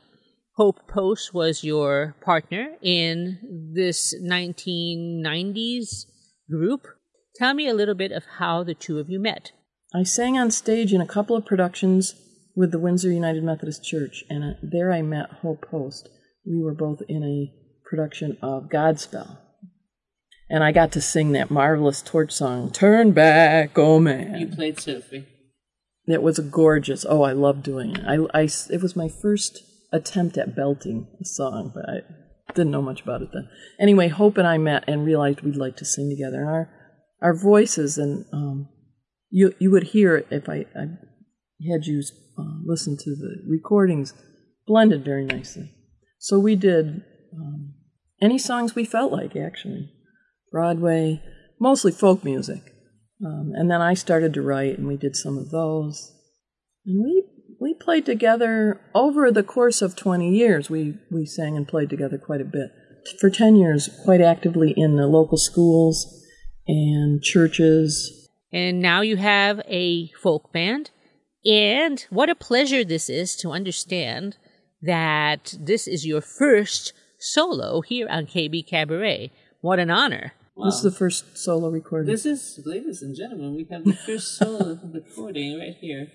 [0.57, 6.07] Hope Post was your partner in this 1990s
[6.49, 6.87] group.
[7.35, 9.51] Tell me a little bit of how the two of you met.
[9.93, 12.15] I sang on stage in a couple of productions
[12.55, 16.09] with the Windsor United Methodist Church, and uh, there I met Hope Post.
[16.47, 17.53] We were both in a
[17.85, 19.39] production of Godspell.
[20.49, 24.39] And I got to sing that marvelous torch song, Turn Back, Oh Man.
[24.39, 25.27] You played Sophie.
[26.07, 27.07] It was a gorgeous.
[27.09, 28.05] Oh, I loved doing it.
[28.07, 32.83] I, I, it was my first attempt at belting a song, but I didn't know
[32.83, 33.49] much about it then.
[33.81, 36.41] Anyway, Hope and I met and realized we'd like to sing together.
[36.41, 36.71] And our,
[37.23, 38.69] our voices, and um,
[39.31, 40.89] you, you would hear it if I, I
[41.73, 42.03] had you
[42.39, 44.13] uh, listen to the recordings,
[44.67, 45.71] blended very nicely.
[46.19, 47.03] So we did
[47.35, 47.75] um,
[48.21, 49.91] any songs we felt like, actually.
[50.55, 51.21] Broadway,
[51.59, 52.63] mostly folk music.
[53.27, 56.13] Um, and then I started to write, and we did some of those.
[56.87, 57.25] And we
[57.61, 60.71] we played together over the course of 20 years.
[60.71, 62.71] We we sang and played together quite a bit.
[63.19, 66.25] For 10 years, quite actively in the local schools
[66.69, 68.29] and churches.
[68.53, 70.93] And now you have a folk band.
[71.45, 74.37] And what a pleasure this is to understand
[74.81, 79.33] that this is your first solo here on KB Cabaret.
[79.61, 80.33] What an honor.
[80.57, 82.11] This is the first solo recording.
[82.11, 86.09] This is, ladies and gentlemen, we have the first solo recording right here.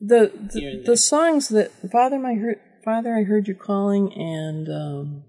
[0.00, 4.68] the the, and the songs that Father my heard Father I heard you calling and
[4.68, 5.24] um,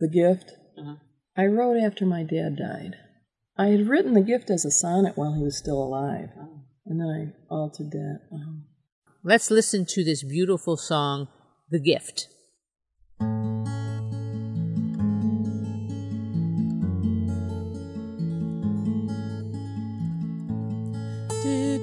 [0.00, 0.96] the gift Uh-huh.
[1.36, 2.96] I wrote after my dad died.
[3.56, 6.62] I had written the gift as a sonnet while he was still alive, Oh.
[6.86, 8.20] and then I altered that.
[8.32, 8.64] Um,
[9.22, 11.28] Let's listen to this beautiful song,
[11.70, 12.26] The Gift.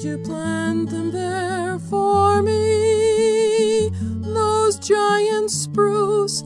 [0.07, 3.89] You plant them there for me?
[4.21, 6.43] Those giant spruce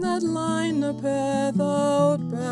[0.00, 2.48] that line the path out back.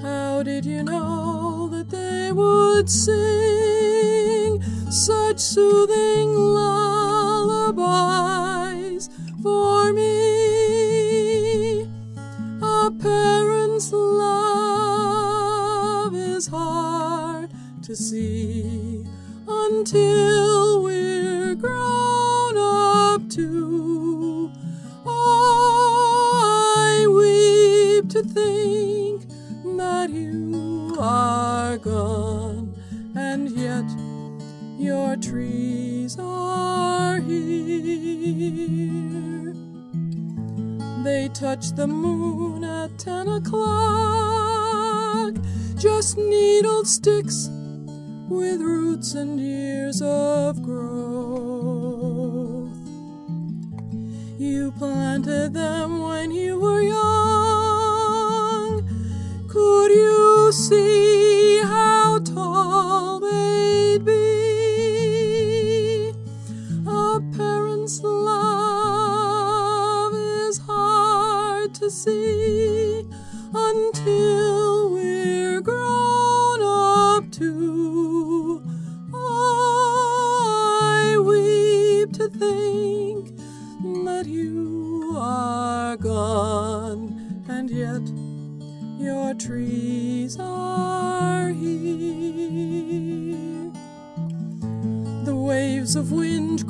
[0.00, 7.82] How did you know that they would sing such soothing lullabies
[17.92, 19.04] to see
[19.46, 24.50] until we're grown up too.
[25.04, 29.28] Oh, I weep to think
[29.76, 32.74] that you are gone,
[33.14, 33.84] and yet
[34.78, 37.42] your trees are here.
[41.04, 43.74] They touch the moon at ten o'clock,
[45.76, 47.50] just needled sticks
[48.32, 50.88] with roots and years of growth.
[54.38, 57.02] You planted them when you were young.
[59.48, 66.12] Could you see how tall they'd be?
[66.86, 72.41] A parent's love is hard to see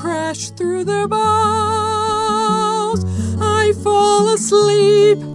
[0.02, 1.22] crash through their boughs.
[3.40, 5.31] I fall asleep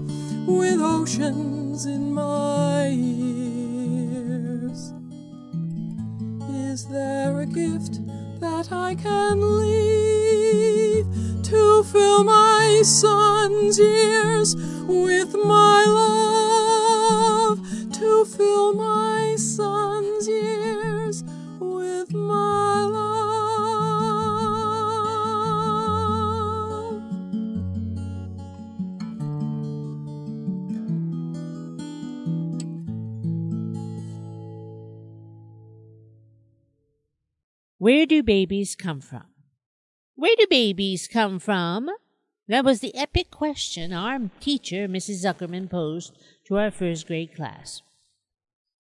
[38.08, 39.26] do babies come from?
[40.15, 41.89] Where do babies come from?
[42.48, 45.24] That was the epic question our teacher, Mrs.
[45.24, 46.13] Zuckerman, posed
[46.48, 47.82] to our first grade class.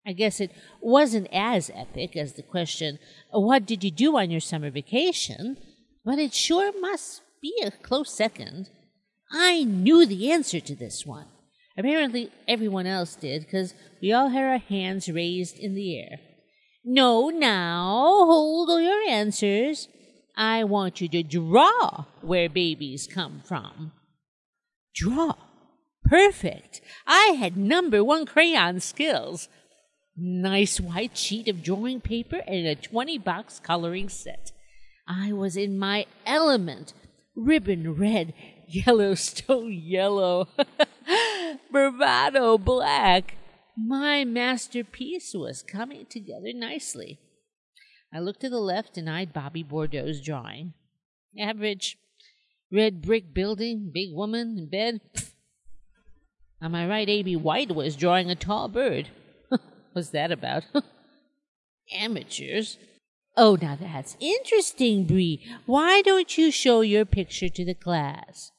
[0.06, 3.00] I guess it wasn't as epic as the question,
[3.32, 5.58] What did you do on your summer vacation?
[6.04, 8.70] But it sure must be a close second.
[9.32, 11.28] I knew the answer to this one.
[11.78, 16.20] Apparently, everyone else did, because we all had our hands raised in the air.
[16.86, 19.88] No, now, hold all your answers.
[20.36, 23.94] I want you to draw where babies come from.
[24.94, 25.36] Draw.
[26.04, 26.82] Perfect.
[27.08, 29.48] I had number one crayon skills.
[30.18, 34.52] Nice white sheet of drawing paper and a 20 box coloring set.
[35.08, 36.94] I was in my element.
[37.36, 38.34] Ribbon red,
[38.68, 40.50] Yellowstone yellow,
[41.72, 43.36] bravado black.
[43.78, 47.20] My masterpiece was coming together nicely.
[48.14, 50.74] I looked to the left and eyed Bobby Bordeaux's drawing.
[51.38, 51.98] Average.
[52.72, 55.02] Red brick building, big woman in bed.
[56.62, 57.36] On my right, A.B.
[57.36, 59.10] White was drawing a tall bird.
[59.94, 60.64] What's that about?
[61.94, 62.78] Amateurs.
[63.36, 65.44] Oh, now that's interesting, Bree.
[65.66, 68.52] Why don't you show your picture to the class?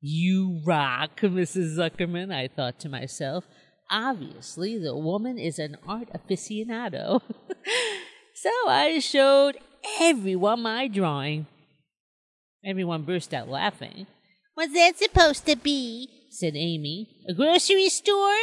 [0.00, 1.76] You rock, Mrs.
[1.76, 3.44] Zuckerman, I thought to myself.
[3.90, 7.20] Obviously the woman is an art aficionado.
[8.34, 9.58] so I showed
[10.00, 11.46] everyone my drawing.
[12.64, 14.06] Everyone burst out laughing.
[14.54, 16.08] What's that supposed to be?
[16.30, 17.08] said Amy.
[17.28, 18.36] A grocery store?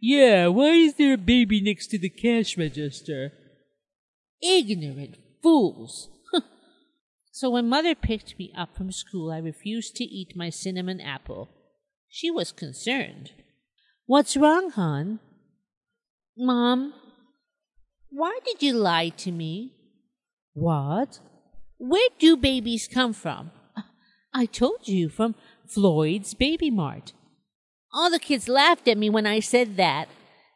[0.00, 3.32] Yeah, why is there a baby next to the cash register?
[4.42, 6.08] Ignorant fools.
[7.32, 11.48] so when mother picked me up from school, I refused to eat my cinnamon apple.
[12.08, 13.30] She was concerned.
[14.06, 15.18] What's wrong, hon?
[16.36, 16.92] Mom,
[18.10, 19.72] why did you lie to me?
[20.52, 21.20] What?
[21.78, 23.50] Where do babies come from?
[24.34, 25.36] I told you from
[25.66, 27.14] Floyd's Baby Mart.
[27.94, 30.08] All the kids laughed at me when I said that.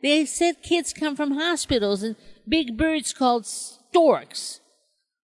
[0.03, 4.61] They said kids come from hospitals and big birds called storks.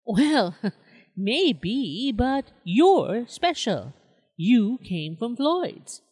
[0.05, 0.57] Well,
[1.17, 3.93] maybe, but you're special.
[4.37, 6.03] You came from Floyd's.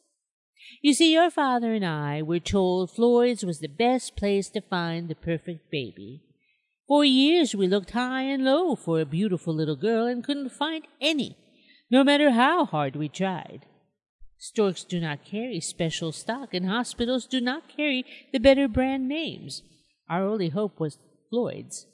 [0.82, 5.08] You see, your father and I were told Floyd's was the best place to find
[5.08, 6.22] the perfect baby.
[6.86, 10.86] For years we looked high and low for a beautiful little girl and couldn't find
[11.00, 11.36] any,
[11.90, 13.66] no matter how hard we tried.
[14.38, 19.62] Storks do not carry special stock, and hospitals do not carry the better brand names.
[20.08, 20.98] Our only hope was
[21.30, 21.86] Floyd's.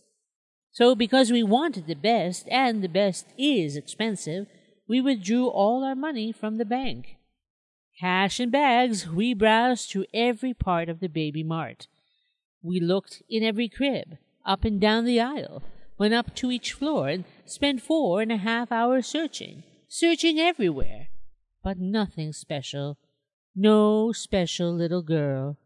[0.73, 4.47] So, because we wanted the best, and the best is expensive,
[4.89, 7.16] we withdrew all our money from the bank.
[8.01, 11.86] Cash in bags, we browsed through every part of the baby mart.
[12.62, 15.62] We looked in every crib, up and down the aisle,
[15.99, 21.09] went up to each floor, and spent four and a half hours searching, searching everywhere.
[21.62, 22.99] But nothing special.
[23.55, 25.59] No special little girl.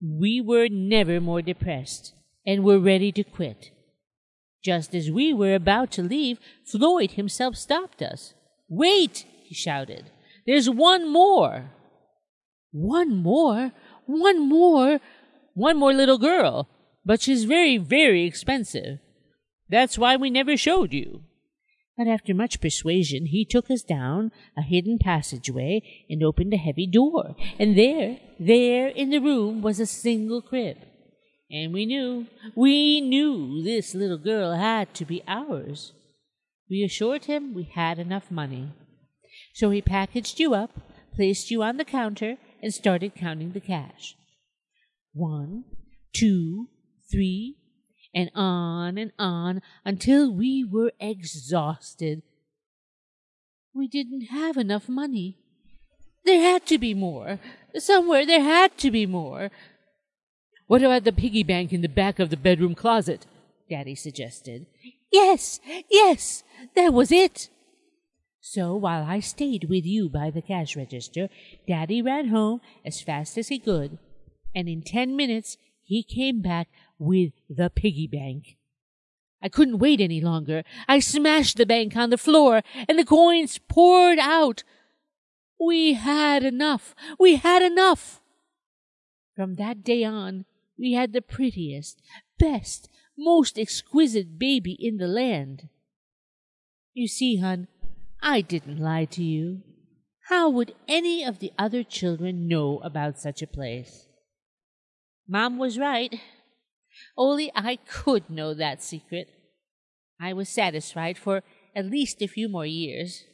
[0.00, 2.14] We were never more depressed,
[2.46, 3.70] and were ready to quit.
[4.62, 8.34] Just as we were about to leave, Floyd himself stopped us.
[8.68, 9.26] Wait!
[9.42, 10.10] he shouted.
[10.46, 11.70] There's one more.
[12.72, 13.72] One more?
[14.06, 15.00] One more?
[15.54, 16.68] One more little girl.
[17.04, 18.98] But she's very, very expensive.
[19.68, 21.22] That's why we never showed you.
[21.96, 26.86] But after much persuasion, he took us down a hidden passageway and opened a heavy
[26.86, 27.36] door.
[27.58, 30.78] And there, there in the room was a single crib.
[31.50, 35.92] And we knew, we knew this little girl had to be ours.
[36.70, 38.72] We assured him we had enough money.
[39.54, 40.70] So he packaged you up,
[41.14, 44.16] placed you on the counter, and started counting the cash.
[45.12, 45.64] One,
[46.12, 46.68] two,
[47.10, 47.56] three,
[48.14, 52.22] and on and on until we were exhausted.
[53.74, 55.38] We didn't have enough money.
[56.24, 57.38] There had to be more.
[57.76, 59.50] Somewhere there had to be more.
[60.66, 63.26] What about the piggy bank in the back of the bedroom closet?
[63.68, 64.66] Daddy suggested.
[65.12, 66.44] Yes, yes,
[66.76, 67.48] that was it.
[68.40, 71.28] So while I stayed with you by the cash register,
[71.68, 73.98] Daddy ran home as fast as he could,
[74.54, 76.68] and in ten minutes he came back
[76.98, 78.56] with the piggy bank.
[79.42, 80.64] I couldn't wait any longer.
[80.88, 84.64] I smashed the bank on the floor, and the coins poured out.
[85.58, 86.94] We had enough.
[87.18, 88.20] We had enough.
[89.36, 90.44] From that day on,
[90.78, 92.00] we had the prettiest,
[92.38, 95.68] best, most exquisite baby in the land.
[96.94, 97.68] You see, hon,
[98.22, 99.62] I didn't lie to you.
[100.28, 104.06] How would any of the other children know about such a place?
[105.28, 106.20] Mom was right.
[107.16, 109.28] Only I could know that secret.
[110.20, 111.42] I was satisfied for
[111.74, 113.24] at least a few more years.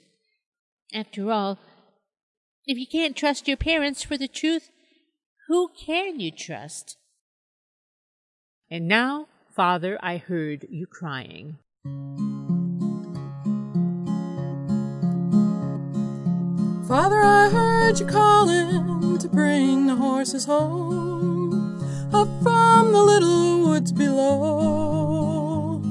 [0.94, 1.58] After all,
[2.64, 4.70] if you can't trust your parents for the truth,
[5.48, 6.96] who can you trust?
[8.70, 11.58] And now, Father, I heard you crying.
[16.88, 21.80] Father, I heard you calling to bring the horses home
[22.14, 25.82] up from the little woods below.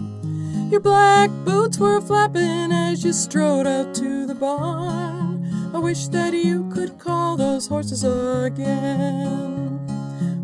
[0.72, 5.72] Your black boots were flapping as you strode out to the barn.
[5.74, 9.82] I wish that you could call those horses again.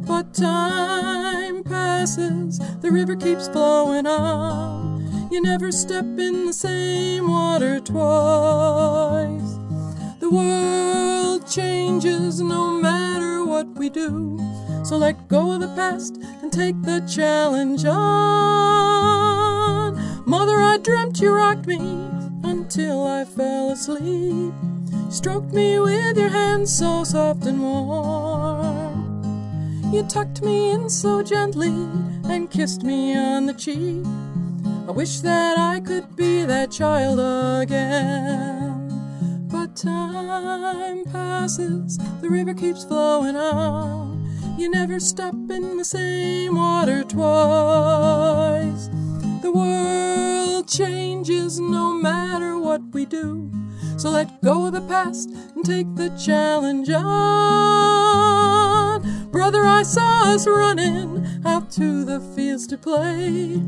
[0.06, 5.30] But time passes, the river keeps flowing on.
[5.32, 9.61] You never step in the same water twice.
[10.32, 14.39] World changes no matter what we do.
[14.86, 17.91] So let go of the past and take the challenge on.
[20.25, 22.07] Mother, I dreamt you rocked me
[22.43, 24.53] until I fell asleep.
[25.09, 29.01] Stroked me with your hands so soft and warm.
[29.91, 31.89] You tucked me in so gently
[32.23, 34.05] and kissed me on the cheek.
[34.88, 37.19] I wish that I could be that child
[37.61, 38.61] again.
[39.82, 44.29] Time passes, the river keeps flowing on.
[44.55, 48.89] You never step in the same water twice.
[49.41, 53.51] The world changes no matter what we do.
[53.97, 57.01] So let go of the past and take the challenge on.
[59.32, 63.59] Brother, I saw us running out to the fields to play.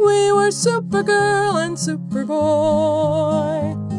[0.00, 3.89] We were Supergirl and Superboy.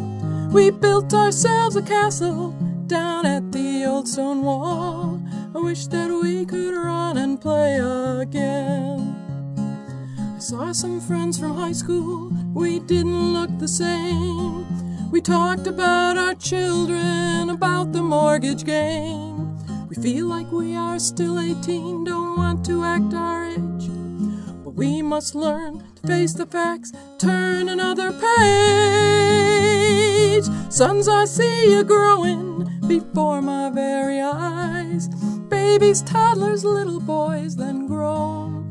[0.52, 2.52] We built ourselves a castle
[2.86, 5.22] down at the old stone wall.
[5.56, 7.80] I wish that we could run and play
[8.22, 9.16] again.
[10.36, 15.10] I saw some friends from high school, we didn't look the same.
[15.10, 19.58] We talked about our children, about the mortgage game.
[19.88, 23.88] We feel like we are still 18, don't want to act our age.
[24.66, 28.22] But we must learn face the facts, turn another page.
[30.70, 35.08] Sons, I see you growing before my very eyes.
[35.49, 38.70] Babies, toddlers, little boys, then grown.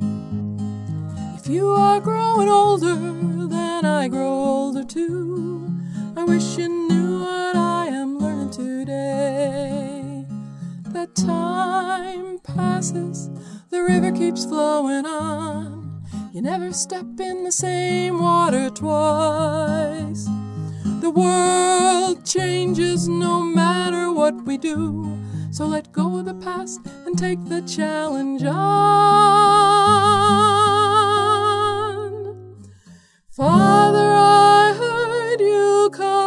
[1.37, 2.97] If you are growing older,
[3.49, 5.71] then I grow older too.
[6.17, 10.27] I wish you knew what I am learning today.
[10.89, 13.31] That time passes,
[13.71, 15.80] the river keeps flowing on.
[16.33, 20.29] You never step in the same water twice.
[21.01, 25.19] The world changes no matter what we do.
[25.51, 28.55] So let go of the past and take the challenge on.
[33.31, 36.20] Father, I heard you calling.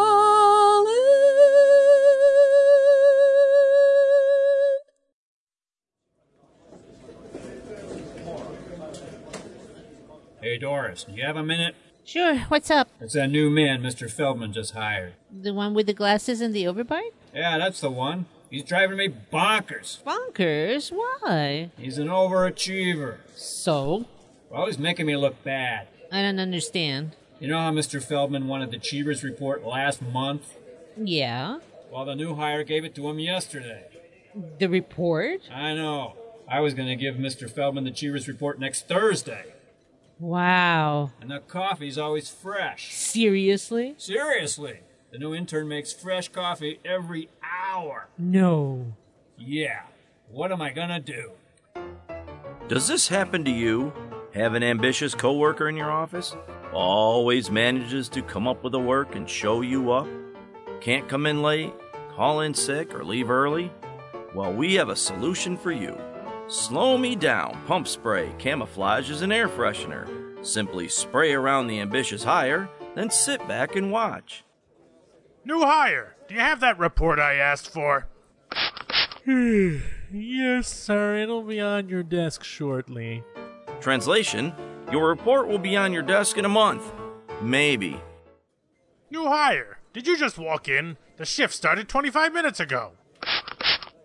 [10.74, 11.76] Doris, do you have a minute?
[12.03, 12.88] Sure, what's up?
[12.99, 14.11] It's that new man Mr.
[14.11, 15.13] Feldman just hired.
[15.32, 17.11] The one with the glasses and the overbite?
[17.32, 18.26] Yeah, that's the one.
[18.49, 20.01] He's driving me bonkers.
[20.01, 20.91] Bonkers?
[20.91, 21.69] Why?
[21.78, 23.17] He's an overachiever.
[23.36, 24.05] So?
[24.49, 25.89] Well, he's making me look bad.
[26.11, 27.15] I don't understand.
[27.39, 28.03] You know how Mr.
[28.03, 30.55] Feldman wanted the Cheevers report last month?
[30.97, 31.59] Yeah?
[31.91, 33.84] Well, the new hire gave it to him yesterday.
[34.57, 35.41] The report?
[35.53, 36.15] I know.
[36.49, 37.47] I was going to give Mr.
[37.47, 39.53] Feldman the Cheevers report next Thursday.
[40.20, 41.11] Wow.
[41.22, 42.93] And the coffee's always fresh.
[42.93, 43.95] Seriously?
[43.97, 44.80] Seriously.
[45.11, 48.07] The new intern makes fresh coffee every hour.
[48.18, 48.93] No.
[49.38, 49.82] Yeah.
[50.32, 51.32] What am I going to do?
[52.68, 53.93] Does this happen to you?
[54.34, 56.36] Have an ambitious coworker in your office?
[56.74, 60.07] Always manages to come up with the work and show you up?
[60.82, 61.72] Can't come in late,
[62.16, 63.72] call in sick, or leave early?
[64.34, 65.95] Well, we have a solution for you.
[66.48, 70.46] Slow Me Down Pump Spray camouflages an air freshener.
[70.46, 74.44] Simply spray around the ambitious hire, then sit back and watch.
[75.46, 76.16] New hire.
[76.28, 78.08] Do you have that report I asked for?
[79.26, 81.16] yes, sir.
[81.16, 83.24] It'll be on your desk shortly.
[83.80, 84.54] Translation
[84.91, 86.91] Your report will be on your desk in a month.
[87.41, 88.00] Maybe.
[89.10, 89.80] New hire.
[89.94, 90.98] Did you just walk in?
[91.18, 92.91] The shift started 25 minutes ago.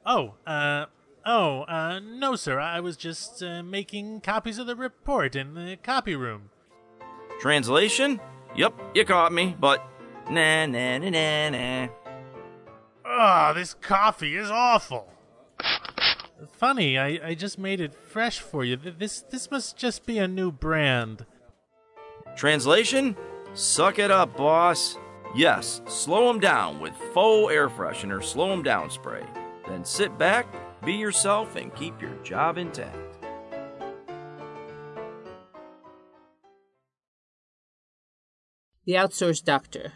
[0.07, 0.87] Oh, uh,
[1.25, 2.59] oh, uh, no, sir.
[2.59, 6.51] I was just uh, making copies of the report in the copy room.
[7.41, 8.21] Translation
[8.57, 9.85] Yep, you caught me, but
[10.31, 11.89] nah, nah, nah, nah, nah.
[13.05, 15.09] Ah, this coffee is awful.
[16.53, 18.77] Funny, I, I just made it fresh for you.
[18.77, 21.27] This this must just be a new brand.
[22.37, 23.17] Translation
[23.55, 24.99] Suck it up, boss.
[25.35, 29.25] Yes, slow 'em down with faux air freshener slow 'em down spray.
[29.67, 30.47] Then sit back,
[30.85, 32.97] be yourself, and keep your job intact.
[38.85, 39.93] The outsourced doctor.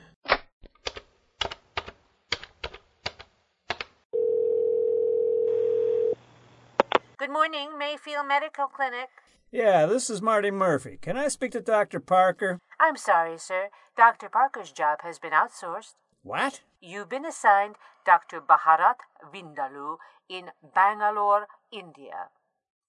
[7.17, 9.09] Good morning, Mayfield Medical Clinic.
[9.51, 10.99] Yeah, this is Marty Murphy.
[11.01, 12.01] Can I speak to Dr.
[12.01, 12.59] Parker?
[12.81, 13.69] I'm sorry, sir.
[13.97, 14.29] Dr.
[14.29, 15.95] Parker's job has been outsourced.
[16.23, 16.63] What?
[16.85, 18.41] You've been assigned Dr.
[18.41, 22.27] Bharat Vindalu in Bangalore, India.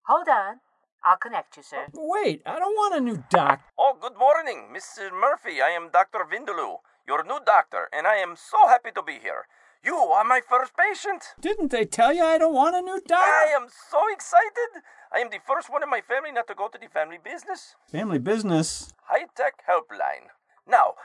[0.07, 0.61] Hold on.
[1.05, 1.85] I'll connect you, sir.
[1.95, 3.61] Oh, wait, I don't want a new doc.
[3.77, 5.11] Oh, good morning, Mr.
[5.13, 5.61] Murphy.
[5.61, 6.25] I am Dr.
[6.25, 6.77] Vindaloo,
[7.07, 9.45] your new doctor, and I am so happy to be here.
[9.83, 11.35] You are my first patient.
[11.39, 13.21] Didn't they tell you I don't want a new doc?
[13.21, 14.81] I am so excited.
[15.13, 17.75] I am the first one in my family not to go to the family business.
[17.91, 18.91] Family business.
[19.03, 20.33] High tech helpline.
[20.67, 20.95] Now,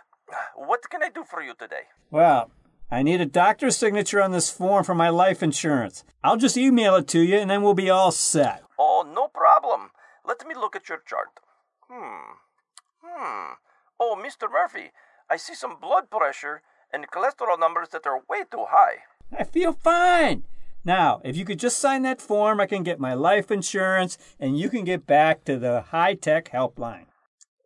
[0.54, 1.90] what can I do for you today?
[2.10, 2.50] Well,
[2.90, 6.04] I need a doctor's signature on this form for my life insurance.
[6.24, 8.62] I'll just email it to you and then we'll be all set.
[8.78, 9.90] Oh, no problem.
[10.26, 11.28] Let me look at your chart.
[11.90, 12.32] Hmm.
[13.04, 13.52] Hmm.
[14.00, 14.50] Oh, Mr.
[14.50, 14.92] Murphy,
[15.28, 19.02] I see some blood pressure and cholesterol numbers that are way too high.
[19.38, 20.44] I feel fine.
[20.82, 24.58] Now, if you could just sign that form, I can get my life insurance and
[24.58, 27.04] you can get back to the high tech helpline.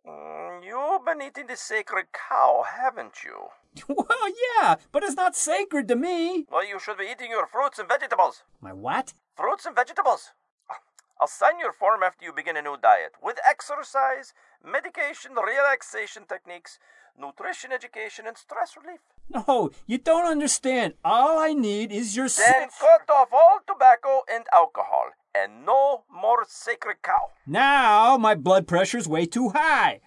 [0.05, 3.47] Mm, you've been eating the sacred cow, haven't you?
[3.87, 4.29] Well,
[4.61, 6.45] yeah, but it's not sacred to me.
[6.51, 8.43] Well, you should be eating your fruits and vegetables.
[8.61, 9.13] My what?
[9.35, 10.31] Fruits and vegetables.
[11.19, 16.79] I'll sign your form after you begin a new diet with exercise, medication, relaxation techniques,
[17.19, 19.01] nutrition education, and stress relief.
[19.29, 20.93] No, you don't understand.
[21.03, 26.45] All I need is your Then cut off all tobacco and alcohol, and no more
[26.47, 27.29] sacred cow.
[27.45, 30.01] Now my blood pressure's way too high.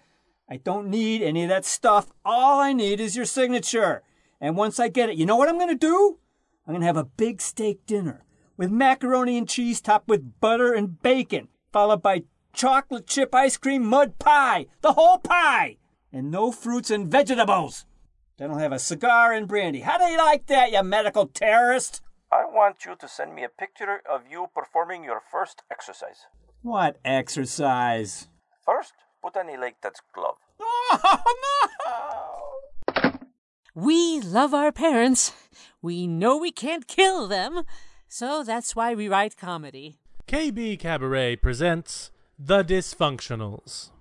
[0.49, 2.11] I don't need any of that stuff.
[2.23, 4.03] All I need is your signature.
[4.39, 6.19] And once I get it, you know what I'm going to do?
[6.65, 8.23] I'm going to have a big steak dinner
[8.55, 12.23] with macaroni and cheese topped with butter and bacon, followed by
[12.53, 15.77] chocolate chip ice cream mud pie, the whole pie,
[16.11, 17.85] and no fruits and vegetables.
[18.37, 19.81] Then I'll have a cigar and brandy.
[19.81, 22.01] How do you like that, you medical terrorist?
[22.31, 26.25] I want you to send me a picture of you performing your first exercise.
[26.61, 28.27] What exercise?
[28.65, 30.37] First, put on a latex glove.
[33.79, 35.33] We love our parents.
[35.83, 37.61] We know we can't kill them,
[38.09, 39.99] so that's why we write comedy.
[40.27, 42.09] KB Kabaret presents
[42.39, 43.91] The Dysfunctionals.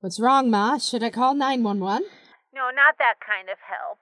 [0.00, 0.78] What's wrong, Ma?
[0.78, 2.08] Should I call 911?
[2.54, 3.98] No, not that kind of help.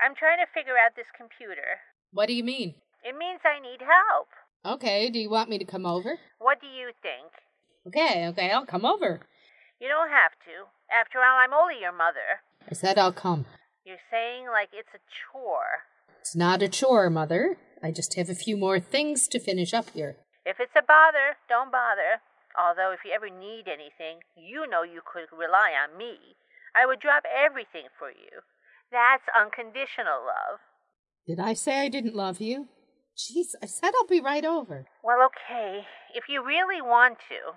[0.00, 1.86] I'm trying to figure out this computer.
[2.10, 2.74] What do you mean?
[3.04, 4.26] It means I need help.
[4.66, 6.18] Okay, do you want me to come over?
[6.40, 7.30] What do you think?
[7.86, 9.20] Okay, okay, I'll come over.
[9.80, 10.66] You don't have to.
[10.90, 12.42] After all, I'm only your mother.
[12.68, 13.46] I said I'll come.
[13.84, 15.86] You're saying like it's a chore.
[16.20, 17.56] It's not a chore, Mother.
[17.84, 20.16] I just have a few more things to finish up here.
[20.44, 22.18] If it's a bother, don't bother.
[22.58, 26.36] Although, if you ever need anything, you know you could rely on me.
[26.74, 28.40] I would drop everything for you.
[28.90, 30.60] That's unconditional love.
[31.26, 32.68] Did I say I didn't love you?
[33.16, 34.86] Jeez, I said I'll be right over.
[35.02, 35.86] Well, okay.
[36.14, 37.56] If you really want to.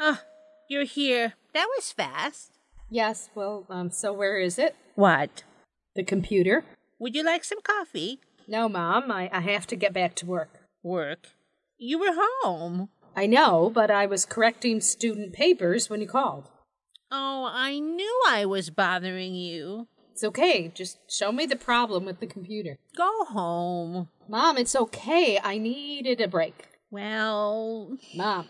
[0.00, 0.20] Oh,
[0.68, 1.34] you're here.
[1.54, 2.52] That was fast.
[2.88, 4.74] Yes, well, um, so where is it?
[4.94, 5.44] What?
[5.94, 6.64] The computer.
[7.00, 8.20] Would you like some coffee?
[8.46, 10.50] No, Mom, I, I have to get back to work.
[10.82, 11.28] Work?
[11.78, 12.90] You were home.
[13.16, 16.50] I know, but I was correcting student papers when you called.
[17.10, 19.88] Oh, I knew I was bothering you.
[20.12, 20.68] It's okay.
[20.68, 22.76] Just show me the problem with the computer.
[22.94, 24.08] Go home.
[24.28, 25.40] Mom, it's okay.
[25.42, 26.68] I needed a break.
[26.90, 27.96] Well.
[28.14, 28.48] Mom.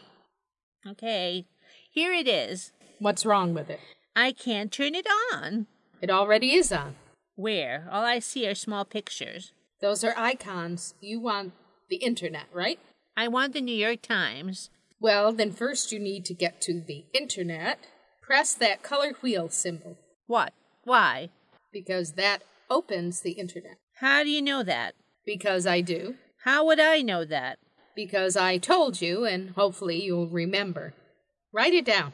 [0.85, 1.47] Okay.
[1.89, 2.73] Here it is.
[2.99, 3.79] What's wrong with it?
[4.17, 5.69] I can't turn it on.
[6.03, 6.97] It already is on.
[7.41, 7.89] Where?
[7.91, 9.53] All I see are small pictures.
[9.81, 10.93] Those are icons.
[11.01, 11.55] You want
[11.89, 12.79] the internet, right?
[13.17, 14.69] I want the New York Times.
[15.01, 17.79] Well, then first you need to get to the internet.
[18.21, 19.97] Press that color wheel symbol.
[20.27, 20.53] What?
[20.85, 21.31] Why?
[21.73, 23.79] Because that opens the internet.
[24.01, 24.95] How do you know that?
[25.25, 26.17] Because I do.
[26.45, 27.59] How would I know that?
[27.97, 30.93] Because I told you, and hopefully you'll remember.
[31.55, 32.13] Write it down.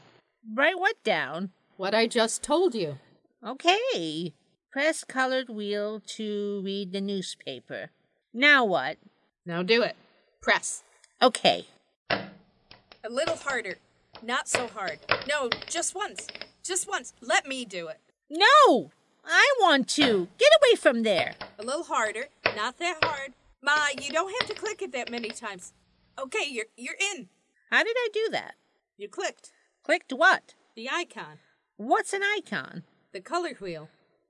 [0.55, 1.51] Write what down?
[1.77, 2.99] What I just told you.
[3.45, 4.33] Okay.
[4.77, 7.89] Press colored wheel to read the newspaper.
[8.35, 8.99] Now what?
[9.47, 9.97] Now do it.
[10.43, 10.83] Press.
[11.23, 11.65] Okay.
[12.11, 13.77] A little harder.
[14.23, 14.99] Not so hard.
[15.27, 16.27] No, just once.
[16.63, 17.15] Just once.
[17.23, 18.01] Let me do it.
[18.29, 18.91] No!
[19.25, 20.29] I want to.
[20.37, 21.33] Get away from there.
[21.59, 22.27] A little harder.
[22.55, 23.33] Not that hard.
[23.63, 25.73] Ma, you don't have to click it that many times.
[26.19, 27.31] Okay, you're you're in.
[27.71, 28.57] How did I do that?
[28.99, 29.53] You clicked.
[29.83, 30.53] Clicked what?
[30.75, 31.39] The icon.
[31.79, 32.83] What's an icon?
[33.13, 33.89] The color wheel.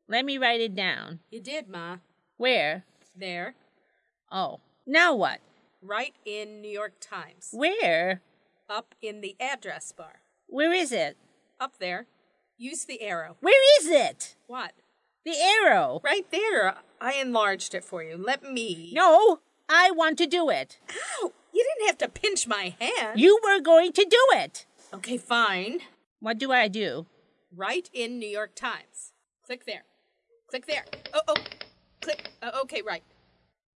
[0.08, 1.18] Let me write it down.
[1.30, 1.98] You did, Ma.
[2.36, 2.84] Where?
[3.16, 3.54] There.
[4.30, 4.60] Oh.
[4.86, 5.40] Now what?
[5.82, 7.50] Write in New York Times.
[7.52, 8.22] Where?
[8.70, 10.20] Up in the address bar.
[10.46, 11.16] Where is it?
[11.58, 12.06] Up there.
[12.56, 13.36] Use the arrow.
[13.40, 14.36] Where is it?
[14.46, 14.72] What?
[15.24, 16.00] The arrow.
[16.04, 16.76] Right there.
[17.00, 18.16] I enlarged it for you.
[18.16, 18.92] Let me.
[18.94, 20.78] No, I want to do it.
[20.90, 21.32] Ow!
[21.52, 23.18] You didn't have to pinch my hand.
[23.18, 24.66] You were going to do it.
[24.94, 25.80] Okay, fine.
[26.20, 27.06] What do I do?
[27.54, 29.12] Write in New York Times.
[29.44, 29.82] Click there.
[30.48, 30.84] Click there.
[31.12, 31.34] Oh, oh.
[32.00, 32.30] Click.
[32.42, 33.02] Uh, okay, right.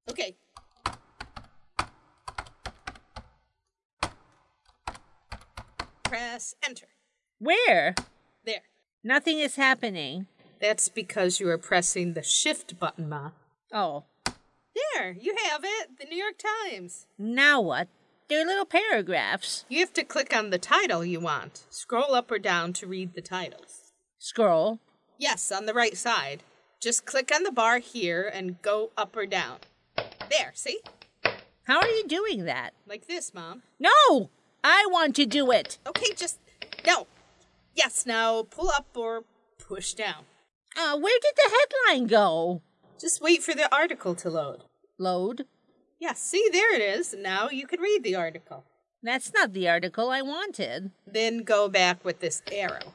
[0.10, 0.36] Okay.
[6.04, 6.88] Press enter.
[7.40, 7.96] Where?
[8.46, 8.62] There.
[9.04, 10.28] Nothing is happening.
[10.60, 13.32] That's because you are pressing the shift button, Ma.
[13.74, 14.04] Oh.
[14.26, 15.98] There, you have it.
[16.00, 17.08] The New York Times.
[17.18, 17.88] Now what?
[18.30, 19.66] They're little paragraphs.
[19.70, 21.66] You have to click on the title you want.
[21.70, 23.94] Scroll up or down to read the titles.
[24.20, 24.80] Scroll.
[25.18, 26.44] Yes, on the right side.
[26.80, 29.58] Just click on the bar here and go up or down.
[29.96, 30.80] There, see?
[31.64, 32.72] How are you doing that?
[32.88, 33.64] Like this, Mom.
[33.80, 34.30] No!
[34.64, 35.80] I want to do it.
[35.88, 36.40] Okay, just.
[36.86, 37.08] No.
[37.76, 39.24] Yes, now pull up or
[39.58, 40.26] push down.
[40.78, 41.50] Uh, where did the
[41.88, 42.62] headline go?
[43.00, 44.64] Just wait for the article to load.
[44.98, 45.46] Load?
[46.00, 47.16] Yes, see, there it is.
[47.18, 48.64] Now you can read the article.
[49.02, 50.92] That's not the article I wanted.
[51.06, 52.94] Then go back with this arrow.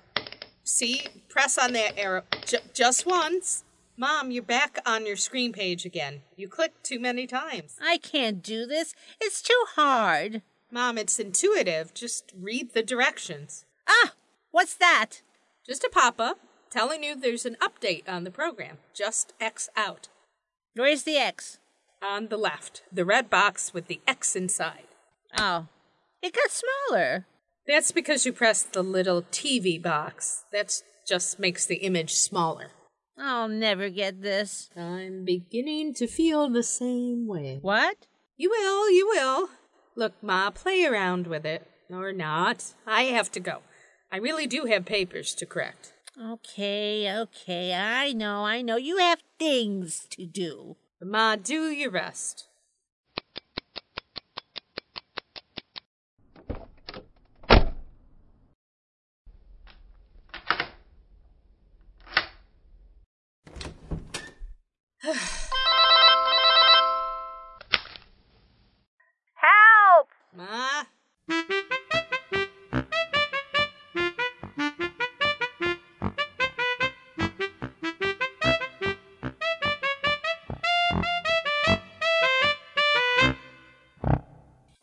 [0.64, 3.64] See, press on that arrow J- just once.
[4.02, 6.22] Mom, you're back on your screen page again.
[6.34, 7.76] You clicked too many times.
[7.80, 8.96] I can't do this.
[9.20, 10.42] It's too hard.
[10.72, 11.94] Mom, it's intuitive.
[11.94, 13.64] Just read the directions.
[13.88, 14.14] Ah,
[14.50, 15.22] what's that?
[15.64, 18.78] Just a pop up telling you there's an update on the program.
[18.92, 20.08] Just X out.
[20.74, 21.60] Where's the X?
[22.02, 24.88] On the left, the red box with the X inside.
[25.38, 25.68] Oh,
[26.20, 27.26] it got smaller.
[27.68, 30.44] That's because you pressed the little TV box.
[30.50, 32.70] That just makes the image smaller.
[33.18, 34.70] I'll never get this.
[34.76, 37.58] I'm beginning to feel the same way.
[37.60, 38.06] What?
[38.36, 39.48] You will, you will.
[39.94, 41.66] Look, Ma, play around with it.
[41.90, 42.72] Or not.
[42.86, 43.58] I have to go.
[44.10, 45.92] I really do have papers to correct.
[46.20, 47.74] Okay, okay.
[47.74, 48.76] I know, I know.
[48.76, 50.76] You have things to do.
[51.00, 52.48] Ma, do your rest.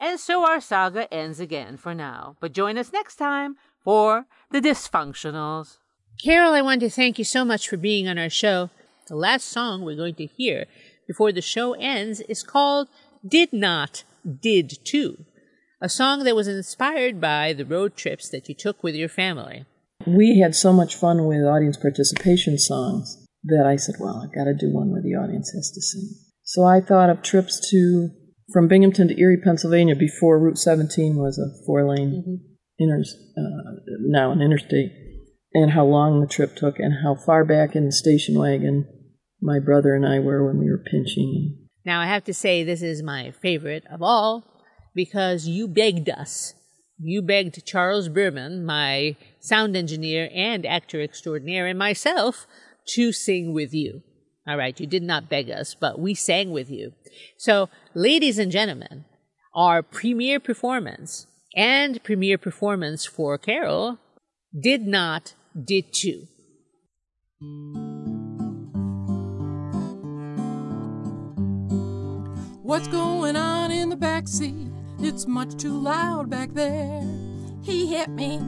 [0.10, 2.36] And so our saga ends again for now.
[2.40, 5.78] But join us next time for The Dysfunctionals.
[6.20, 8.72] Carol, I want to thank you so much for being on our show.
[9.08, 10.66] The last song we're going to hear
[11.08, 12.88] before the show ends is called
[13.24, 15.26] Did Not, Did Too,
[15.80, 19.66] a song that was inspired by the road trips that you took with your family.
[20.08, 24.46] We had so much fun with audience participation songs that I said, well, I've got
[24.46, 26.10] to do one where the audience has to sing.
[26.42, 28.10] So I thought of trips to
[28.52, 32.36] from Binghamton to Erie, Pennsylvania, before Route 17 was a four-lane Mm-hmm.
[32.80, 33.04] inter,
[33.38, 34.92] uh, now an interstate,
[35.54, 38.88] and how long the trip took, and how far back in the station wagon
[39.42, 41.68] my brother and I were when we were pinching.
[41.86, 44.44] Now, I have to say, this is my favorite of all
[44.94, 46.54] because you begged us.
[46.98, 52.46] You begged Charles Berman, my sound engineer and actor extraordinaire, and myself
[52.96, 54.04] to sing with you.
[54.48, 56.94] All right, you did not beg us, but we sang with you.
[57.38, 59.06] So, ladies and gentlemen,
[59.54, 64.00] our premiere performance and premiere performance for Carol
[64.60, 66.28] did not, did too.
[72.64, 74.68] What's going on in the back seat?
[75.00, 77.02] It's much too loud back there.
[77.64, 78.40] He hit me.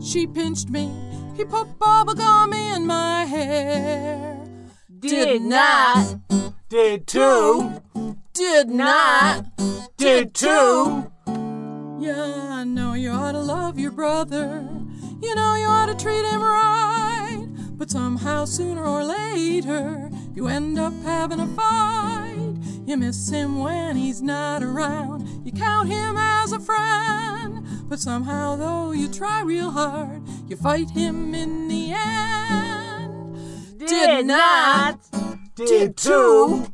[0.00, 0.90] She pinched me.
[1.36, 4.33] He put bubble gum in my hair.
[5.08, 6.18] Did not.
[6.70, 7.82] Did too.
[8.32, 9.44] Did not.
[9.98, 11.10] Did too.
[12.00, 14.66] Yeah, I know you ought to love your brother.
[15.20, 17.46] You know you ought to treat him right.
[17.76, 22.54] But somehow, sooner or later, you end up having a fight.
[22.86, 25.28] You miss him when he's not around.
[25.44, 27.66] You count him as a friend.
[27.88, 32.63] But somehow, though you try real hard, you fight him in the end.
[33.86, 35.00] Did not.
[35.56, 36.66] Did too,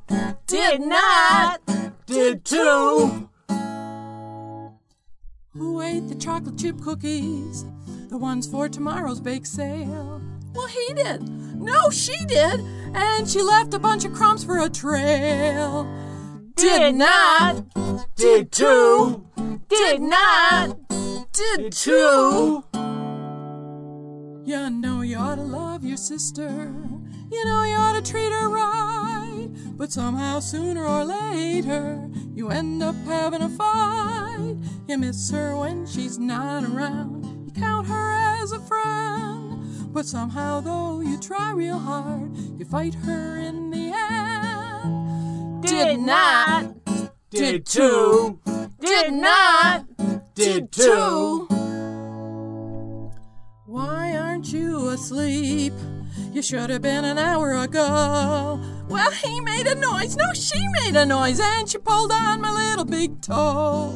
[0.47, 1.61] Did not.
[2.07, 3.29] Did too.
[5.53, 7.65] Who ate the chocolate chip cookies?
[8.09, 10.23] The ones for tomorrow's bake sale.
[10.55, 11.29] Well, he did.
[11.61, 12.61] No, she did.
[12.95, 15.85] And she left a bunch of crumbs for a trail.
[16.57, 17.65] Did not.
[18.17, 19.25] Did two,
[19.69, 20.79] Did not.
[21.33, 22.65] Did too.
[24.45, 26.49] You know you ought to love your sister.
[27.31, 29.49] You know you ought to treat her right.
[29.77, 34.57] But somehow, sooner or later, you end up having a fight.
[34.89, 37.47] You miss her when she's not around.
[37.47, 39.93] You count her as a friend.
[39.93, 45.63] But somehow, though you try real hard, you fight her in the end.
[45.63, 46.75] Did not.
[47.31, 48.41] Did too.
[48.81, 49.85] Did not.
[50.35, 51.47] Did too.
[53.67, 54.00] Why
[54.41, 55.75] aren't you asleep?
[56.33, 58.59] You should have been an hour ago.
[58.89, 60.17] Well, he made a noise.
[60.17, 63.93] No, she made a noise, and she pulled on my little big toe.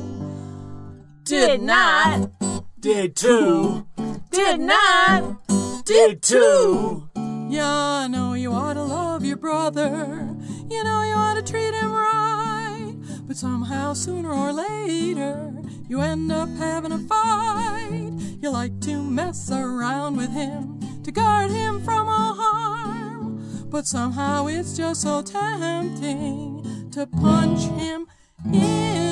[1.22, 2.30] Did not.
[2.78, 3.86] Did too.
[4.30, 5.46] Did not.
[5.86, 7.08] Did too.
[7.48, 10.28] Yeah, I know you ought to love your brother.
[10.68, 12.94] You know you ought to treat him right.
[13.26, 15.54] But somehow, sooner or later,
[15.88, 18.12] you end up having a fight.
[18.40, 23.66] You like to mess around with him to guard him from all harm.
[23.70, 28.06] But somehow it's just so tempting to punch him
[28.52, 29.03] in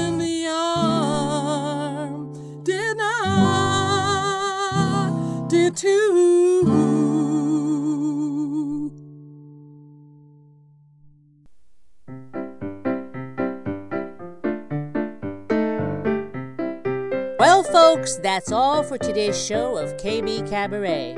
[18.03, 21.15] folks, that's all for today's show of KB Kabaret.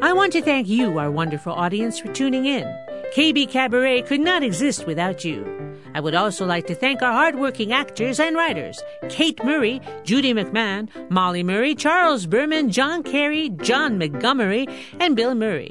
[0.00, 2.64] I want to thank you, our wonderful audience, for tuning in.
[3.12, 5.44] KB Kabaret could not exist without you.
[5.94, 10.88] I would also like to thank our hardworking actors and writers Kate Murray, Judy McMahon,
[11.10, 14.68] Molly Murray, Charles Berman, John Carey, John Montgomery,
[15.00, 15.70] and Bill Murray.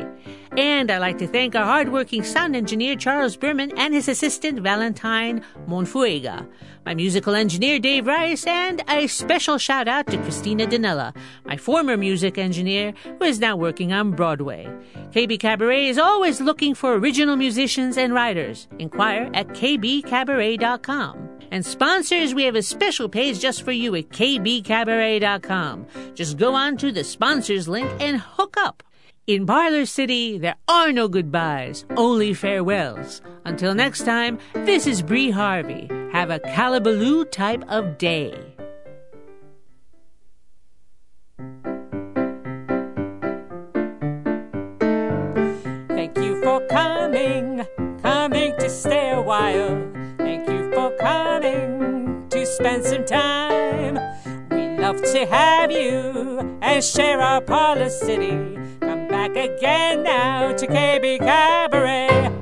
[0.58, 5.44] And I'd like to thank our hardworking sound engineer Charles Berman and his assistant Valentine
[5.68, 6.46] Monfuega,
[6.86, 11.16] my musical engineer Dave Rice, and a special shout out to Christina Danella,
[11.46, 14.68] my former music engineer who is now working on Broadway.
[15.12, 18.68] KB Kabaret is always looking for original musicians and writers.
[18.80, 21.30] Inquire at kbkabaret.com.
[21.52, 25.86] And sponsors, we have a special page just for you at kbkabaret.com.
[26.14, 28.84] Just go on to the sponsors link and hook up.
[29.28, 33.22] In Parlor City, there are no goodbyes, only farewells.
[33.46, 35.88] Until next time, this is Bree Harvey.
[36.12, 38.34] Have a calabaloo type of day.
[45.88, 47.64] Thank you for coming,
[48.02, 49.88] coming to stay a while.
[50.18, 54.00] Thank you for coming to spend some time.
[54.50, 58.61] We love to have you and share our parlor city.
[58.82, 62.41] Come back again now to KB Kabaret.